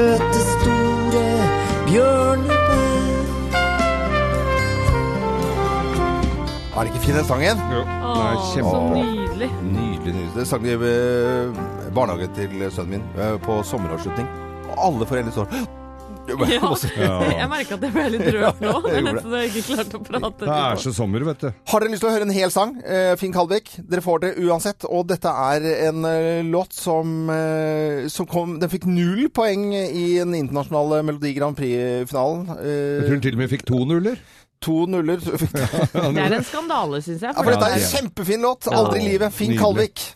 søte, 0.00 0.40
store 0.52 1.24
bjørnebær. 1.88 2.58
Er 6.76 6.84
det 6.84 6.92
ikke 6.92 7.02
fin 7.04 7.18
den 7.18 7.24
sangen? 7.28 7.60
Jo, 7.74 7.80
er 7.80 8.06
Åh, 8.06 8.44
så 8.44 8.54
kjempebra. 8.54 9.02
nydelig. 9.02 9.50
Nydelig, 9.62 10.14
nydelig. 10.14 10.30
Det 10.36 10.46
sang 10.48 10.64
i 10.66 10.72
eh, 10.72 11.60
barnehagen 11.94 12.32
til 12.38 12.56
sønnen 12.70 12.90
min 12.96 13.04
eh, 13.20 13.36
på 13.44 13.60
sommeravslutning. 13.72 14.28
Og 14.70 14.80
alle 14.86 15.06
foreldre 15.10 15.34
står 15.36 15.52
Ja. 16.50 16.70
Ja. 17.00 17.16
Jeg 17.40 17.48
merka 17.50 17.76
at 17.76 17.84
jeg 17.86 17.92
ble 17.94 18.04
litt 18.14 18.26
rørt 18.34 18.60
nå. 18.62 18.72
Så 18.82 19.30
jeg 19.40 19.50
ikke 19.50 19.62
klarte 19.70 19.98
å 19.98 20.02
prate. 20.04 20.44
Det 20.46 20.56
er 20.56 20.80
så 20.82 20.92
sommer, 20.94 21.24
vet 21.26 21.44
du. 21.44 21.48
Har 21.72 21.82
dere 21.84 21.92
lyst 21.94 22.02
til 22.04 22.10
å 22.10 22.14
høre 22.14 22.26
en 22.28 22.34
hel 22.34 22.52
sang? 22.54 22.74
Eh, 22.84 23.12
Finn 23.20 23.32
Kalvik. 23.34 23.70
Dere 23.90 24.04
får 24.04 24.22
det 24.24 24.32
uansett. 24.44 24.86
Og 24.88 25.06
dette 25.10 25.30
er 25.30 25.66
en 25.88 26.04
eh, 26.08 26.40
låt 26.46 26.74
som, 26.76 27.14
eh, 27.34 28.06
som 28.12 28.28
kom 28.30 28.58
Den 28.62 28.70
fikk 28.72 28.86
null 28.90 29.28
poeng 29.34 29.70
i 29.74 30.06
den 30.20 30.34
internasjonale 30.38 31.02
Melodi 31.06 31.32
Grand 31.36 31.56
Prix-finalen. 31.58 32.46
Jeg 32.60 33.06
tror 33.06 33.16
den 33.16 33.24
til 33.28 33.38
og 33.38 33.42
med 33.44 33.52
fikk 33.54 33.66
to 33.70 33.82
nuller. 33.88 34.20
to 34.60 34.86
nuller. 34.90 35.22
Det 35.24 36.24
er 36.26 36.34
en 36.36 36.44
skandale, 36.44 37.00
syns 37.04 37.22
jeg. 37.24 37.30
Ja, 37.32 37.38
for 37.40 37.52
dette 37.54 37.70
er 37.70 37.78
en 37.78 37.86
kjempefin 37.94 38.44
låt. 38.44 38.68
Aldri 38.72 39.04
i 39.04 39.08
livet. 39.14 39.32
Finn 39.36 39.56
Kalvik. 39.58 40.10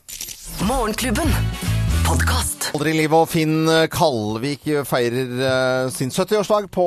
Morgenklubben. 0.69 1.74
Podkast. 2.05 2.69
Aldri 2.75 2.91
i 2.93 2.97
livet. 2.99 3.15
Og 3.17 3.29
Finn 3.31 3.69
Kalvik 3.93 4.65
feirer 4.89 5.31
eh, 5.47 5.87
sin 5.95 6.11
70-årsdag 6.13 6.67
på 6.75 6.85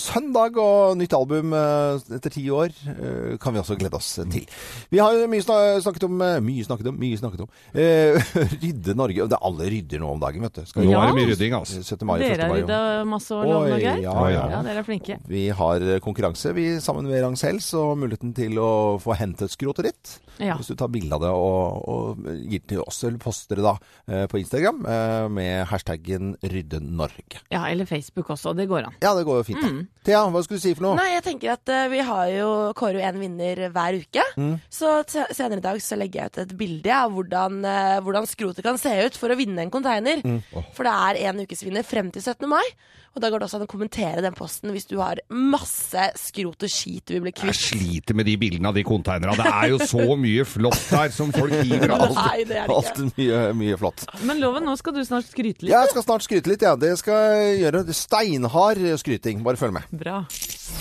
søndag. 0.00 0.56
Og 0.60 0.96
nytt 1.00 1.14
album 1.16 1.54
eh, 1.56 2.00
etter 2.16 2.32
ti 2.34 2.42
år 2.52 2.68
eh, 2.92 3.36
kan 3.40 3.54
vi 3.54 3.60
også 3.62 3.76
glede 3.80 3.96
oss 3.98 4.08
til. 4.32 4.44
Vi 4.92 5.00
har 5.00 5.16
jo 5.16 5.28
mye 5.30 5.44
sna- 5.44 5.78
snakket 5.84 6.06
om 6.08 6.16
Mye 6.44 6.66
snakket 6.66 6.90
om, 6.92 6.98
mye 7.00 7.18
snakket 7.20 7.44
om. 7.46 7.50
eh, 7.72 8.18
rydde 8.62 8.96
Norge. 8.98 9.28
Det 9.30 9.38
er 9.38 9.46
alle 9.50 9.70
rydder 9.72 10.02
nå 10.04 10.10
om 10.16 10.22
dagen, 10.22 10.44
vet 10.44 10.60
du. 10.60 10.62
Skal 10.68 10.86
Nå 10.88 10.92
Ja. 10.94 11.02
er 11.06 11.12
det 11.14 11.18
mye 11.20 11.30
rydding, 11.32 11.56
altså. 11.60 11.80
17. 11.84 12.06
mai, 12.10 12.16
Dere 12.24 12.48
har 12.50 12.56
rydda 12.60 12.80
masse 13.10 13.34
år 13.36 13.46
nå, 13.48 13.60
Norge? 13.74 13.94
Ja, 14.04 14.16
ja. 14.34 14.44
ja, 14.56 14.62
dere 14.66 14.82
er 14.84 14.88
flinke. 14.90 15.18
Vi 15.30 15.46
har 15.62 15.86
konkurranse 16.04 16.52
vi 16.56 16.66
sammen 16.84 17.08
med 17.08 17.22
Rangsells 17.24 17.70
og 17.80 17.96
muligheten 18.02 18.34
til 18.36 18.60
å 18.60 18.70
få 19.02 19.16
hentet 19.20 19.52
skrotet 19.56 19.90
ditt. 19.92 20.16
Ja. 20.40 20.54
Hvis 20.56 20.70
du 20.72 20.76
tar 20.80 20.88
bilde 20.92 21.16
av 21.16 21.24
det 21.24 21.32
og, 21.36 21.80
og 21.92 22.28
gir 22.48 22.60
det 22.62 22.68
til 22.74 22.84
oss, 22.84 23.02
eller 23.04 23.20
poster 23.20 23.60
det 23.60 23.64
da 23.66 23.74
på 24.08 24.38
Instagram 24.40 24.48
eh, 24.54 25.28
med 25.30 25.66
hashtaggen 25.70 26.34
ryddenorge. 26.42 27.40
Ja, 27.52 27.66
eller 27.68 27.86
Facebook 27.86 28.30
også. 28.30 28.54
Det 28.56 28.66
går 28.68 28.88
an. 28.88 28.94
Ja, 29.02 29.14
det 29.14 29.24
går 29.28 29.40
jo 29.40 29.46
fint. 29.46 29.62
Mm. 29.62 29.86
Thea, 30.04 30.22
hva 30.32 30.42
skulle 30.42 30.58
du 30.60 30.64
si 30.64 30.74
for 30.74 30.86
noe? 30.88 30.96
Nei, 30.98 31.10
jeg 31.14 31.24
tenker 31.26 31.52
at 31.54 31.68
uh, 31.72 31.88
vi 31.92 32.00
har 32.04 32.30
jo 32.32 32.48
kårer 32.78 33.00
jo 33.00 33.06
en 33.10 33.20
vinner 33.20 33.64
hver 33.74 33.98
uke. 34.00 34.24
Mm. 34.36 34.54
Så 34.72 34.94
t- 35.10 35.26
senere 35.36 35.60
i 35.60 35.66
dag 35.66 35.80
så 35.84 35.98
legger 36.00 36.22
jeg 36.24 36.32
ut 36.32 36.38
et 36.44 36.56
bilde 36.60 36.94
av 36.96 37.12
hvordan, 37.14 37.60
uh, 37.64 37.98
hvordan 38.04 38.26
skrotet 38.30 38.64
kan 38.66 38.78
se 38.80 38.92
ut 39.06 39.18
for 39.20 39.30
å 39.32 39.38
vinne 39.38 39.62
en 39.66 39.70
container. 39.72 40.22
Mm. 40.24 40.40
For 40.76 40.88
det 40.88 40.94
er 41.10 41.20
en 41.30 41.44
ukesvinner 41.44 41.86
frem 41.86 42.10
til 42.14 42.22
17. 42.24 42.48
mai. 42.50 42.64
Og 43.10 43.18
da 43.24 43.26
går 43.32 43.42
det 43.42 43.46
også 43.48 43.58
an 43.58 43.64
å 43.64 43.70
kommentere 43.70 44.22
den 44.22 44.34
posten 44.38 44.70
hvis 44.70 44.84
du 44.86 44.92
har 45.00 45.18
masse 45.34 46.04
skrot 46.20 46.62
og 46.62 46.70
skit 46.70 47.08
du 47.10 47.16
vil 47.16 47.24
bli 47.26 47.32
Jeg 47.48 47.56
sliter 47.58 48.14
med 48.14 48.28
de 48.30 48.36
bildene 48.38 48.70
av 48.70 48.76
de 48.78 48.84
konteinerne. 48.86 49.34
Det 49.34 49.50
er 49.50 49.72
jo 49.72 49.80
så 49.82 50.06
mye 50.20 50.44
flott 50.46 50.78
her 50.94 51.10
som 51.14 51.32
folk 51.34 51.50
hiver 51.58 51.90
av. 51.96 52.04
Nei, 52.14 52.44
det 52.46 52.60
er 52.62 52.70
det 52.70 52.76
ikke. 52.84 53.08
Mye, 53.18 53.40
mye 53.64 53.80
flott. 53.82 54.04
Men 54.28 54.38
Loven, 54.42 54.62
nå 54.70 54.76
skal 54.78 54.94
du 54.94 55.02
snart 55.02 55.26
skryte 55.26 55.66
litt. 55.66 55.72
Ja, 55.72 55.82
Jeg 55.88 55.94
skal 55.96 56.06
snart 56.06 56.26
skryte 56.28 56.52
litt, 56.52 56.62
ja. 56.62 56.76
Det 56.78 56.92
skal 57.02 57.18
jeg 57.42 57.58
gjøre. 57.64 57.82
Steinhard 57.98 58.84
skryting. 59.02 59.42
Bare 59.42 59.58
følg 59.58 59.74
med. 59.80 59.90
Bra. 59.90 60.20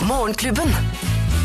Morgenklubben. 0.06 0.70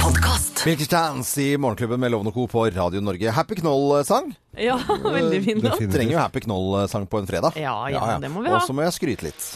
Podkast. 0.05 0.67
Milky 0.69 0.85
Chance 0.85 1.41
i 1.41 1.55
Morgenklubben 1.57 2.01
med 2.03 2.13
Loven 2.13 2.29
og 2.29 2.35
Co. 2.37 2.45
på 2.53 2.67
Radio 2.77 3.01
Norge. 3.01 3.33
Happy 3.33 3.57
Knoll-sang. 3.57 4.35
Ja, 4.61 4.77
veldig 5.17 5.41
fin 5.49 5.65
låt. 5.65 5.81
Trenger 5.81 6.13
jo 6.13 6.21
Happy 6.21 6.45
Knoll-sang 6.45 7.09
på 7.09 7.23
en 7.25 7.31
fredag. 7.31 7.57
Ja, 7.57 7.73
ja, 7.89 8.19
det 8.21 8.29
må 8.37 8.45
vi 8.45 8.53
ha. 8.53 8.61
Og 8.61 8.69
så 8.69 8.77
må 8.77 8.85
jeg 8.85 8.93
skryte 9.01 9.31
litt. 9.31 9.49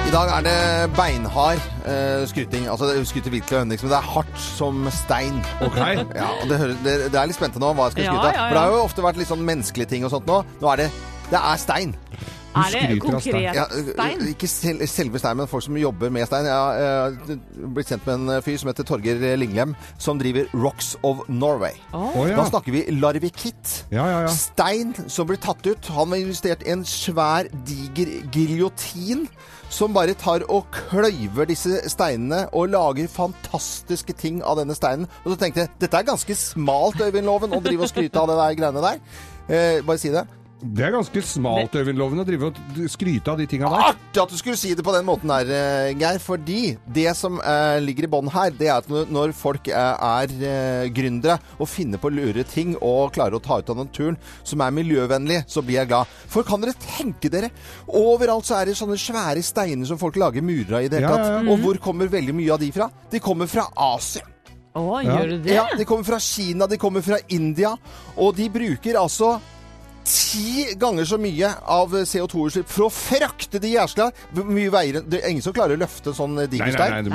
I 0.06 0.12
dag 0.16 0.28
er 0.34 0.42
det 0.48 0.56
beinhard 0.98 1.62
eh, 1.86 2.26
skryting. 2.28 2.66
Altså 2.70 2.86
det 2.90 3.06
skryter 3.08 3.30
virkelig 3.30 3.58
av 3.60 3.64
Henriksen, 3.68 3.86
men 3.88 3.94
det 3.94 4.00
er 4.02 4.10
hardt 4.16 4.40
som 4.42 4.88
stein. 4.90 5.38
Ok. 5.62 5.78
Ja, 6.18 6.30
og 6.42 6.50
det, 6.50 6.58
hører, 6.58 6.74
det, 6.86 6.96
det 7.14 7.20
er 7.22 7.26
litt 7.30 7.38
spente 7.38 7.60
nå 7.62 7.70
hva 7.78 7.86
jeg 7.92 8.00
skal 8.00 8.08
Ja, 8.08 8.12
skryte 8.16 8.28
av. 8.28 8.34
ja, 8.34 8.40
ja. 8.40 8.48
For 8.50 8.58
det 8.58 8.64
har 8.66 8.72
jo 8.80 8.86
ofte 8.90 9.06
vært 9.06 9.20
litt 9.22 9.30
sånn 9.30 9.46
menneskelige 9.46 9.90
ting 9.94 10.02
og 10.08 10.12
sånt 10.16 10.26
nå. 10.30 10.42
Nå 10.64 10.68
er 10.74 10.78
det 10.88 10.94
det 11.26 11.40
er 11.42 11.58
stein. 11.58 11.96
Er 12.56 12.76
det 12.76 13.00
konkret 13.04 13.58
av 13.60 13.72
stein. 13.74 14.22
Ja, 14.24 14.32
ikke 14.32 14.48
sel 14.50 14.84
selve 14.88 15.20
stein, 15.20 15.38
men 15.40 15.50
folk 15.52 15.66
som 15.66 15.78
jobber 15.80 16.14
med 16.14 16.28
stein. 16.30 16.48
Jeg 16.48 16.56
har 16.56 17.18
blitt 17.76 17.92
kjent 17.92 18.08
med 18.08 18.16
en 18.16 18.46
fyr 18.46 18.60
som 18.62 18.72
heter 18.72 18.88
Torger 18.88 19.26
Linglem, 19.40 19.76
som 20.02 20.22
driver 20.22 20.48
Rocks 20.56 20.94
of 21.04 21.26
Norway. 21.28 21.76
Oh. 21.92 22.16
Oh, 22.16 22.24
ja. 22.30 22.38
Da 22.40 22.48
snakker 22.50 22.76
vi 22.76 22.86
larvikitt. 22.96 23.74
Ja, 23.92 24.06
ja, 24.08 24.22
ja. 24.26 24.32
Stein 24.32 24.96
som 25.12 25.28
blir 25.28 25.42
tatt 25.42 25.66
ut. 25.68 25.92
Han 25.98 26.16
har 26.16 26.24
investert 26.24 26.64
i 26.66 26.72
en 26.76 26.86
svær, 26.88 27.50
diger 27.68 28.16
giljotin. 28.34 29.28
Som 29.76 29.96
bare 29.96 30.14
tar 30.14 30.44
og 30.54 30.70
kløyver 30.72 31.50
disse 31.50 31.82
steinene 31.90 32.46
og 32.56 32.70
lager 32.72 33.10
fantastiske 33.12 34.14
ting 34.16 34.40
av 34.46 34.60
denne 34.62 34.78
steinen. 34.78 35.10
Og 35.26 35.34
så 35.34 35.40
tenkte 35.42 35.66
jeg 35.66 35.74
dette 35.82 36.00
er 36.00 36.08
ganske 36.08 36.38
smalt, 36.38 37.02
Øyvind 37.02 37.26
Loven, 37.28 37.56
å 37.58 37.64
drive 37.66 37.88
og 37.88 37.92
skryte 37.92 38.22
av 38.22 38.30
det 38.30 38.38
der 38.40 38.60
greiene 38.62 38.84
der. 38.86 39.02
Eh, 39.50 39.82
bare 39.86 40.00
si 40.00 40.14
det. 40.14 40.24
Det 40.66 40.82
er 40.82 40.94
ganske 40.96 41.22
smalt, 41.22 41.76
Øyvind 41.78 42.00
Loven, 42.00 42.20
å 42.20 42.26
drive 42.26 42.48
og 42.50 42.58
skryte 42.90 43.30
av 43.30 43.38
de 43.38 43.46
tinga 43.46 43.70
der. 43.70 43.84
Artig 43.92 44.22
at 44.24 44.32
du 44.34 44.38
skulle 44.40 44.58
si 44.58 44.72
det 44.74 44.82
på 44.88 44.94
den 44.96 45.06
måten 45.06 45.30
der, 45.30 45.46
eh, 45.54 45.94
Geir. 46.00 46.18
Fordi 46.24 46.78
det 46.92 47.12
som 47.16 47.38
eh, 47.40 47.78
ligger 47.84 48.08
i 48.08 48.10
bånn 48.10 48.32
her, 48.34 48.50
det 48.50 48.68
er 48.72 48.80
at 48.80 48.88
når, 48.90 49.34
folk 49.38 49.68
er, 49.70 49.94
er 50.02 50.34
eh, 50.50 50.90
gründere 50.96 51.38
og 51.60 51.70
finner 51.70 52.02
på 52.02 52.10
lure 52.10 52.44
ting 52.50 52.74
og 52.82 53.14
klarer 53.14 53.38
å 53.38 53.44
ta 53.46 53.60
ut 53.62 53.70
av 53.70 53.78
naturen 53.84 54.18
som 54.44 54.64
er 54.66 54.74
miljøvennlig, 54.74 55.44
så 55.48 55.62
blir 55.62 55.82
jeg 55.84 55.92
glad. 55.94 56.10
For 56.34 56.42
kan 56.48 56.64
dere 56.66 56.74
tenke 56.82 57.30
dere? 57.30 57.52
Overalt 57.88 58.50
så 58.50 58.58
er 58.64 58.72
det 58.72 58.78
sånne 58.80 58.98
svære 58.98 59.44
steiner 59.46 59.86
som 59.86 60.02
folk 60.02 60.18
lager 60.18 60.42
murer 60.42 60.80
av 60.80 60.84
i 60.88 60.90
det 60.90 60.98
hele 61.04 61.12
Ja, 61.12 61.16
tatt. 61.16 61.28
ja, 61.30 61.42
ja. 61.44 61.52
Og 61.54 61.62
hvor 61.62 61.78
kommer 61.92 62.10
veldig 62.10 62.34
mye 62.42 62.54
av 62.58 62.60
de 62.66 62.72
fra? 62.74 62.90
De 63.12 63.22
kommer 63.22 63.46
fra 63.52 63.68
Asia. 63.78 64.26
Å, 64.76 65.04
Ja. 65.06 65.20
gjør 65.22 65.30
du 65.30 65.38
det? 65.46 65.54
Ja, 65.56 65.68
de 65.78 65.86
kommer 65.88 66.04
fra 66.04 66.18
Kina, 66.20 66.66
de 66.68 66.76
kommer 66.82 67.02
fra 67.06 67.16
India, 67.30 67.78
og 68.18 68.34
de 68.36 68.50
bruker 68.50 68.98
altså 69.00 69.38
ti 70.06 70.66
ganger 70.80 71.08
så 71.10 71.20
mye 71.22 71.52
av 71.76 71.94
CO2-utslipp 72.06 72.70
for 72.72 72.88
å 72.88 72.94
frakte 72.94 73.62
de 73.62 73.74
jæskla 73.74 74.10
mye 74.46 74.72
veier 74.74 75.02
Det 75.02 75.22
er 75.22 75.34
ingen 75.34 75.46
som 75.46 75.56
klarer 75.56 75.78
å 75.78 75.82
løfte 75.82 76.12
en 76.12 76.18
sånn 76.18 76.36
Nei, 76.40 76.48
diger 76.52 76.76
stein. 76.76 77.10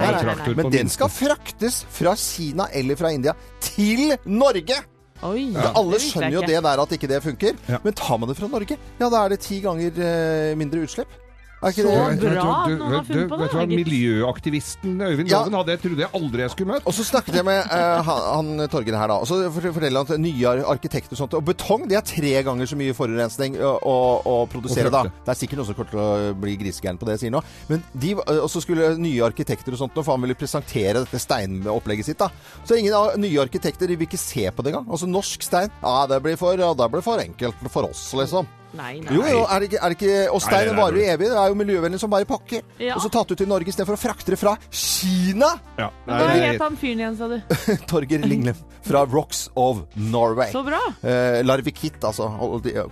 Men 0.58 0.72
den 0.72 0.90
skal 0.92 1.10
fraktes 1.12 1.82
fra 1.92 2.16
Kina 2.18 2.68
eller 2.74 2.98
fra 2.98 3.12
India 3.14 3.36
til 3.62 4.14
Norge! 4.26 4.80
Oi, 5.20 5.50
ja. 5.52 5.70
alle 5.76 5.98
skjønner 6.00 6.32
jo 6.32 6.44
det 6.48 6.60
der 6.64 6.80
at 6.80 6.92
ikke 6.96 7.08
det 7.10 7.18
funker. 7.20 7.58
Ja. 7.68 7.80
Men 7.84 7.96
tar 7.96 8.16
man 8.20 8.30
det 8.30 8.38
fra 8.38 8.48
Norge, 8.48 8.78
ja 9.00 9.08
da 9.12 9.24
er 9.26 9.34
det 9.34 9.42
ti 9.44 9.58
ganger 9.60 10.00
eh, 10.00 10.54
mindre 10.56 10.86
utslipp. 10.86 11.12
Er 11.60 11.74
ikke 11.74 11.82
Så 11.84 11.90
det? 11.92 11.96
Vet 12.00 12.20
du- 12.20 12.24
du 12.24 12.34
bra 12.34 12.44
at 12.64 12.70
noen 12.70 12.92
har 12.94 13.04
funnet 13.04 13.28
på 13.28 13.36
det, 13.36 13.40
Vet 13.40 13.50
du 13.52 13.56
hva 13.60 13.66
miljøaktivisten 13.68 14.94
Øyvind 15.04 15.28
Ja. 15.28 15.38
Loven 15.40 15.56
hadde? 15.58 15.72
Jeg 15.74 15.80
trodde 15.82 16.00
jeg 16.00 16.10
aldri 16.14 16.40
jeg 16.40 16.50
skulle 16.54 16.70
møte. 16.72 16.86
Og 16.86 16.94
så 16.96 17.04
snakket 17.04 17.34
jeg 17.34 17.44
med 17.44 17.58
uh, 17.68 18.02
han, 18.02 18.20
han 18.58 18.68
Torgeir 18.72 18.96
her, 18.96 19.08
da. 19.08 19.16
Og 19.20 19.26
så 19.28 19.36
forteller 19.52 20.00
han 20.00 20.08
at 20.08 20.20
nye 20.20 20.54
arkitekter 20.64 21.12
og 21.12 21.20
sånt 21.20 21.34
Og 21.36 21.44
betong 21.44 21.86
det 21.90 21.98
er 21.98 22.06
tre 22.06 22.32
ganger 22.46 22.64
så 22.70 22.76
mye 22.80 22.94
forurensning 22.96 23.58
å, 23.60 23.74
å, 23.84 23.96
å 24.24 24.36
produsere, 24.48 24.90
da. 24.90 25.02
Det 25.04 25.34
er 25.34 25.40
sikkert 25.40 25.60
noen 25.60 25.68
som 25.68 25.76
kommer 25.76 25.90
til 25.90 26.00
å 26.00 26.34
bli 26.40 26.56
grisegæren 26.60 27.00
på 27.00 27.08
det 27.08 27.18
jeg 27.18 27.24
sier 27.26 27.34
nå. 27.36 27.42
Men 27.68 27.84
de, 27.92 28.14
og 28.16 28.48
så 28.50 28.62
skulle 28.64 28.94
nye 29.00 29.20
arkitekter 29.28 29.72
og 29.76 29.82
sånt 29.82 29.94
nå, 29.98 30.04
for 30.06 30.16
han 30.16 30.24
ville 30.24 30.38
presentere 30.38 31.04
dette 31.04 31.20
steinopplegget 31.20 32.08
sitt, 32.08 32.18
da. 32.18 32.30
Så 32.64 32.78
ingen 32.80 32.94
av 32.96 33.18
nye 33.20 33.40
arkitekter 33.42 33.86
de 33.90 33.96
vil 34.00 34.08
ikke 34.08 34.20
se 34.20 34.48
på 34.50 34.64
det 34.64 34.72
engang. 34.72 34.88
Altså 34.88 35.08
norsk 35.10 35.42
stein, 35.44 35.68
ja 35.84 36.06
det 36.08 36.22
blir 36.24 36.36
for, 36.40 36.56
ja, 36.56 36.72
det 36.72 36.90
blir 36.90 37.04
for 37.04 37.20
enkelt 37.20 37.54
for 37.68 37.90
oss, 37.90 38.08
liksom. 38.16 38.48
Nei, 38.72 39.00
nei. 39.02 39.14
Jo, 39.16 39.24
jo, 39.26 39.38
er 39.50 39.60
det 39.64 39.66
ikke, 39.70 39.78
er 39.82 39.90
det 39.92 39.96
ikke 39.98 40.18
Og 40.30 40.42
stein 40.44 40.60
det 40.68 40.72
er 40.72 40.76
varer 40.78 40.98
jo 41.00 41.06
evig. 41.14 41.26
Det 41.32 41.38
er 41.42 41.48
jo 41.50 41.56
miljøvennlig 41.58 41.98
som 41.98 42.10
bare 42.12 42.26
pakker. 42.28 42.62
Ja. 42.78 42.94
Og 42.94 43.02
så 43.02 43.10
tatt 43.10 43.32
ut 43.34 43.40
i 43.42 43.48
Norge 43.50 43.72
istedenfor 43.72 43.96
å 43.96 44.00
frakte 44.00 44.30
det 44.30 44.38
fra 44.38 44.52
Kina. 44.70 45.48
Ja. 45.80 45.88
Hva 46.06 46.18
Nei, 46.28 46.36
het 46.52 46.62
han 46.62 46.76
fyren 46.78 47.02
igjen, 47.02 47.16
sa 47.18 47.28
du? 47.32 47.36
Torger 47.90 48.22
Linglem 48.30 48.60
fra 48.86 49.02
Rocks 49.10 49.48
of 49.58 49.82
Norway. 49.96 50.52
Så 50.54 50.62
bra. 50.66 50.78
Eh, 51.02 51.40
Larvikit, 51.44 51.98
altså. 52.06 52.30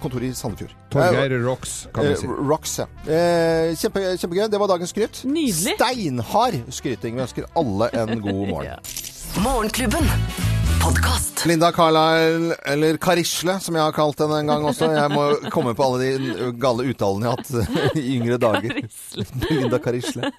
Kontoret 0.03 0.29
i 0.29 0.35
Sandefjord. 0.37 0.75
Torgeir 0.93 1.37
Rocks, 1.47 1.79
kan 1.95 2.05
Eh, 2.09 2.15
vi 2.17 2.21
si. 2.25 2.27
Rocks, 2.27 2.75
ja. 2.83 2.89
Eh, 3.07 3.73
kjempe, 3.79 4.05
kjempegøy. 4.19 4.47
Det 4.51 4.61
var 4.65 4.75
dagens 4.75 4.91
skryt. 4.97 5.23
Nydelig. 5.31 5.79
Steinhard 5.79 6.61
skryting. 6.75 7.17
Vi 7.21 7.27
ønsker 7.29 7.49
alle 7.57 7.93
en 7.95 8.21
god 8.21 8.45
morgen. 8.55 8.71
Ja. 8.75 9.43
Morgenklubben. 9.45 10.48
Podkast. 10.83 11.47
Linda 11.47 11.73
Carlisle, 11.73 12.55
eller 12.67 12.97
Karisle, 12.97 13.55
som 13.63 13.77
jeg 13.77 13.83
har 13.85 13.93
kalt 13.95 14.19
henne 14.23 14.39
en 14.43 14.49
gang 14.51 14.65
også. 14.67 14.89
Jeg 14.95 15.11
må 15.13 15.25
komme 15.55 15.73
på 15.79 15.85
alle 15.87 16.07
de 16.19 16.49
gale 16.61 16.87
uttalene 16.91 17.29
jeg 17.29 17.31
har 17.31 17.39
hatt 17.39 17.99
i 18.01 18.05
yngre 18.17 18.39
dager. 18.43 18.75
Karisle. 18.79 19.27
Linda 19.51 19.79
Karisle. 19.83 20.31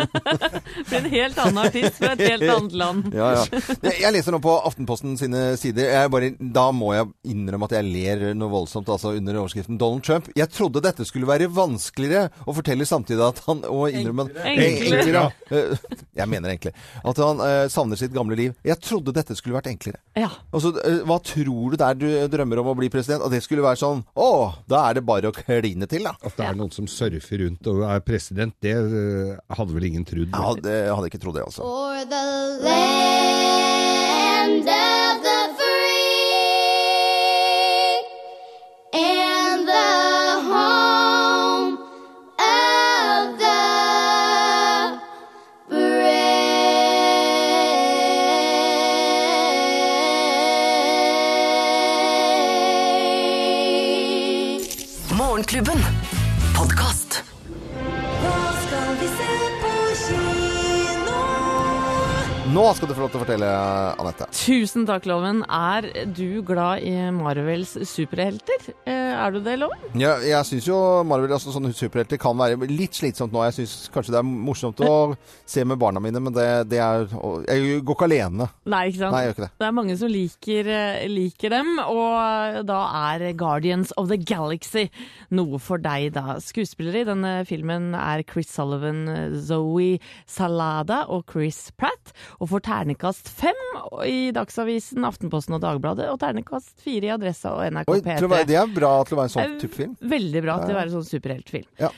Blir 0.89 0.97
en 0.99 1.09
helt 1.13 1.39
annen 1.43 1.61
artist 1.63 1.99
fra 2.01 2.11
et 2.15 2.23
helt 2.25 2.45
annet 2.55 2.75
land. 2.81 3.09
Ja, 3.15 3.29
ja. 3.37 3.61
Jeg, 3.89 4.11
leser 4.15 4.35
nå 4.35 4.41
på 4.43 4.55
Aftenposten 4.67 5.15
sine 5.19 5.43
sider. 5.59 5.93
Bare, 6.11 6.31
da 6.39 6.65
må 6.75 6.91
jeg 6.97 7.09
innrømme 7.35 7.69
at 7.69 7.77
jeg 7.79 7.87
ler 7.89 8.25
noe 8.39 8.51
voldsomt 8.53 8.91
altså 8.91 9.13
under 9.19 9.39
overskriften 9.43 9.79
Donald 9.81 10.03
Trump. 10.07 10.29
Jeg 10.39 10.51
trodde 10.55 10.83
dette 10.85 11.07
skulle 11.07 11.29
være 11.29 11.49
vanskeligere 11.55 12.27
å 12.49 12.55
fortelle 12.57 12.87
samtidig 12.89 13.23
at 13.27 13.43
han 13.47 13.63
Og 13.69 13.91
innrømme 13.91 14.29
Enklere. 14.49 15.25
Eh, 15.51 15.73
Jeg 16.19 16.27
mener 16.31 16.53
enklere. 16.55 16.75
At 17.07 17.19
han 17.23 17.41
eh, 17.45 17.65
savner 17.71 17.99
sitt 17.99 18.13
gamle 18.15 18.35
liv. 18.39 18.55
Jeg 18.67 18.79
trodde 18.83 19.15
dette 19.15 19.35
skulle 19.39 19.57
vært 19.59 19.71
enklere. 19.71 20.01
Ja. 20.19 20.28
Altså, 20.53 20.69
eh, 20.83 20.99
Hva 21.07 21.17
tror 21.23 21.71
du 21.73 21.77
der 21.79 21.93
du 21.99 22.07
drømmer 22.31 22.57
om 22.63 22.71
å 22.73 22.77
bli 22.79 22.89
president? 22.93 23.23
At 23.25 23.31
det 23.33 23.41
skulle 23.45 23.65
være 23.65 23.79
sånn 23.81 23.99
Å, 24.15 24.29
da 24.69 24.77
er 24.89 24.93
det 24.99 25.05
bare 25.07 25.29
å 25.31 25.35
kline 25.35 25.85
til, 25.89 26.03
da. 26.07 26.13
At 26.25 26.35
det 26.39 26.45
er 26.49 26.55
noen 26.59 26.73
som 26.75 26.85
surfer 26.89 27.37
rundt 27.45 27.63
og 27.69 27.77
er 27.89 27.99
president, 28.05 28.53
det 28.63 28.75
øh, 28.75 29.35
hadde 29.57 29.73
vel 29.75 29.85
ingen 29.91 30.05
trodd. 30.07 30.29
Ja, 30.33 30.53
det 30.57 30.75
jeg 30.85 30.95
hadde 30.95 31.07
ikke 31.11 31.23
trodd 31.23 31.35
det, 31.39 31.45
altså. 31.47 31.61
For 31.63 31.97
the 32.09 32.23
land 32.67 34.65
Morgenklubben. 55.59 55.98
Nå 62.49 62.63
skal 62.73 62.89
du 62.89 62.95
få 62.97 63.03
lov 63.03 63.11
til 63.13 63.19
å 63.19 63.21
fortelle, 63.21 63.47
Anette. 64.01 64.25
Tusen 64.33 64.85
takk, 64.89 65.03
Loven. 65.05 65.43
Er 65.53 65.85
du 66.17 66.39
glad 66.41 66.81
i 66.81 66.93
Marvels 67.13 67.75
superhelter? 67.85 68.71
Eh, 68.89 69.11
er 69.13 69.35
du 69.35 69.37
det, 69.45 69.53
Loven? 69.61 69.83
Ja, 70.01 70.15
jeg 70.25 70.47
syns 70.47 70.65
jo 70.65 70.77
Marvel, 71.05 71.35
altså 71.35 71.53
sånne 71.53 71.69
superhelter 71.77 72.17
kan 72.17 72.33
være 72.39 72.57
litt 72.71 72.97
slitsomt 72.97 73.35
nå. 73.35 73.43
Jeg 73.45 73.59
syns 73.59 73.75
kanskje 73.93 74.15
det 74.15 74.21
er 74.23 74.25
morsomt 74.25 74.81
å 74.81 74.95
se 75.53 75.61
med 75.67 75.77
barna 75.77 76.01
mine, 76.01 76.17
men 76.25 76.33
det, 76.33 76.47
det 76.71 76.79
er 76.81 77.05
Jeg 77.45 77.83
går 77.85 77.99
ikke 77.99 78.07
alene. 78.09 78.49
Nei, 78.65 78.81
ikke 78.89 79.03
sant? 79.03 79.13
Nei, 79.13 79.21
jeg 79.21 79.29
gjør 79.29 79.37
ikke 79.37 79.45
det. 79.45 79.51
Det 79.61 79.69
er 79.69 79.77
mange 79.81 79.99
som 80.01 80.13
liker, 80.15 80.71
eh, 80.79 81.05
liker 81.13 81.53
dem, 81.53 81.71
og 81.85 82.59
da 82.71 82.79
er 83.13 83.27
Guardians 83.37 83.93
of 84.01 84.09
the 84.09 84.17
Galaxy 84.17 84.87
noe 85.37 85.61
for 85.61 85.77
deg, 85.85 86.09
da. 86.17 86.39
Skuespillere 86.41 87.05
i 87.05 87.09
denne 87.11 87.35
filmen 87.45 87.91
er 87.99 88.25
Chris 88.25 88.49
Sullivan, 88.57 89.05
Zoe 89.37 89.99
Salada 90.25 91.03
og 91.13 91.29
Chris 91.29 91.67
Pratt, 91.77 92.15
og 92.39 92.47
får 92.53 92.61
ternekast 92.69 93.27
fem 93.35 93.57
i 94.07 94.29
Dagsavisen, 94.35 95.03
Aftenposten 95.07 95.57
og 95.57 95.63
Dagbladet, 95.63 96.07
og 96.11 96.19
ternekast 96.21 96.79
fire 96.83 97.09
i 97.09 97.11
Adressa 97.11 97.51
og 97.55 97.65
NRK 97.67 97.91
Oi, 97.91 97.99
P3. 98.05 98.15
til 98.21 98.29
å 98.29 98.31
være, 98.31 98.47
det 98.47 98.59
er 98.61 98.71
bra 98.71 98.93
til 99.03 99.17
å 99.17 99.19
være 99.19 99.31
en 99.31 99.35
sånn 99.35 99.57
type 99.59 99.75
film. 99.75 99.97
Veldig 100.15 100.43
bra 100.45 100.55
til 100.63 100.71
å 100.71 100.77
være 100.79 100.87
en 100.87 100.95
sånn 100.95 101.09
superheltfilm. 101.09 101.67
Ja. 101.83 101.91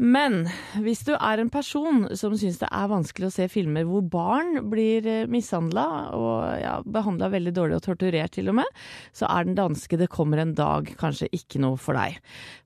Men 0.00 0.46
hvis 0.80 1.02
du 1.04 1.10
er 1.12 1.42
en 1.42 1.50
person 1.52 2.06
som 2.16 2.32
syns 2.40 2.56
det 2.62 2.68
er 2.72 2.86
vanskelig 2.88 3.26
å 3.28 3.32
se 3.34 3.44
filmer 3.52 3.84
hvor 3.84 4.00
barn 4.08 4.62
blir 4.72 5.04
mishandla 5.28 5.84
og 6.16 6.38
ja, 6.62 6.78
behandla 6.88 7.28
veldig 7.34 7.52
dårlig 7.52 7.76
og 7.76 7.84
torturert 7.84 8.32
til 8.32 8.48
og 8.48 8.56
med, 8.62 8.70
så 9.12 9.28
er 9.28 9.44
den 9.44 9.58
danske 9.58 9.98
'Det 10.00 10.08
kommer 10.08 10.40
en 10.40 10.54
dag' 10.56 10.94
kanskje 10.96 11.28
ikke 11.36 11.60
noe 11.60 11.76
for 11.76 11.92
deg. 12.00 12.16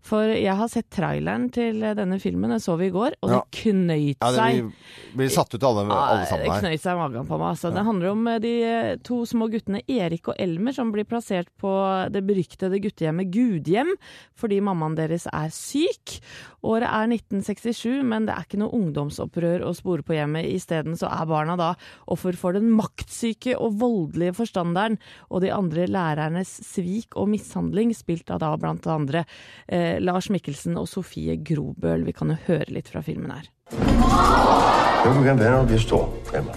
For 0.05 0.31
jeg 0.31 0.55
har 0.55 0.69
sett 0.69 0.91
traileren 0.95 1.51
til 1.51 1.81
denne 1.81 2.21
filmen, 2.23 2.51
den 2.55 2.61
så 2.63 2.77
vi 2.79 2.87
i 2.87 2.95
går, 2.95 3.17
og 3.23 3.31
Ja. 3.31 3.41
det 3.41 3.51
knøyt 3.65 4.17
Ja, 4.21 4.31
det 4.31 4.39
seg. 4.39 4.53
blir, 4.63 4.73
blir 5.17 5.29
satt 5.35 5.55
ut 5.55 5.63
alle, 5.65 5.81
alle 5.91 5.91
Ja, 5.91 6.25
her. 6.31 6.39
Det 6.39 6.63
knøyt 6.63 6.81
seg 6.81 6.93
i 6.95 7.01
magen 7.03 7.27
på 7.27 7.39
meg. 7.39 7.49
Altså. 7.57 7.75
Det 7.75 7.85
handler 7.85 8.11
om 8.13 8.29
eh, 8.29 8.39
de 8.39 8.63
eh, 8.63 8.97
to 9.03 9.25
små 9.27 9.51
guttene 9.51 9.81
Erik 9.89 10.29
og 10.29 10.37
Elmer 10.39 10.73
som 10.73 10.93
blir 10.93 11.05
plassert 11.05 11.49
på 11.59 12.13
det 12.13 12.23
beryktede 12.25 12.79
guttehjemmet 12.79 13.33
Gudhjem 13.33 13.91
fordi 14.37 14.61
mammaen 14.61 14.95
deres 14.95 15.27
er 15.33 15.49
syk. 15.51 16.21
Året 16.63 16.89
er 16.89 17.07
1967, 17.33 18.03
men 18.07 18.29
det 18.29 18.35
er 18.35 18.47
ikke 18.47 18.61
noe 18.61 18.75
ungdomsopprør 18.77 19.65
å 19.67 19.73
spore 19.77 20.05
på 20.07 20.17
hjemmet. 20.17 20.49
Isteden 20.53 20.99
så 20.99 21.09
er 21.13 21.29
barna 21.31 21.57
da 21.61 21.71
offer 22.11 22.37
for 22.39 22.57
den 22.57 22.71
maktsyke 22.75 23.57
og 23.57 23.79
voldelige 23.81 24.37
forstanderen 24.41 24.99
og 25.31 25.45
de 25.45 25.53
andre 25.55 25.89
lærernes 25.91 26.53
svik 26.67 27.17
og 27.17 27.31
mishandling, 27.33 27.95
spilt 27.97 28.31
av 28.35 28.43
da 28.45 28.53
blant 28.61 28.87
andre 28.91 29.25
eh, 29.67 30.01
Lars 30.03 30.31
Mikkelsen 30.33 30.79
og 30.81 30.89
Sofie 30.91 31.39
Grobøl. 31.41 32.07
Vi 32.07 32.17
kan 32.17 32.35
jo 32.35 32.39
høre 32.47 32.71
litt 32.75 32.93
fra 32.93 33.05
filmen 33.05 33.33
her. 33.35 33.51
Hvad 33.75 35.13
vil 35.13 35.21
du 35.21 35.27
gerne 35.27 35.41
være, 35.41 35.51
når 35.51 35.61
du 35.61 35.73
bliver 35.73 35.85
stor, 35.85 36.09
Emma? 36.37 36.55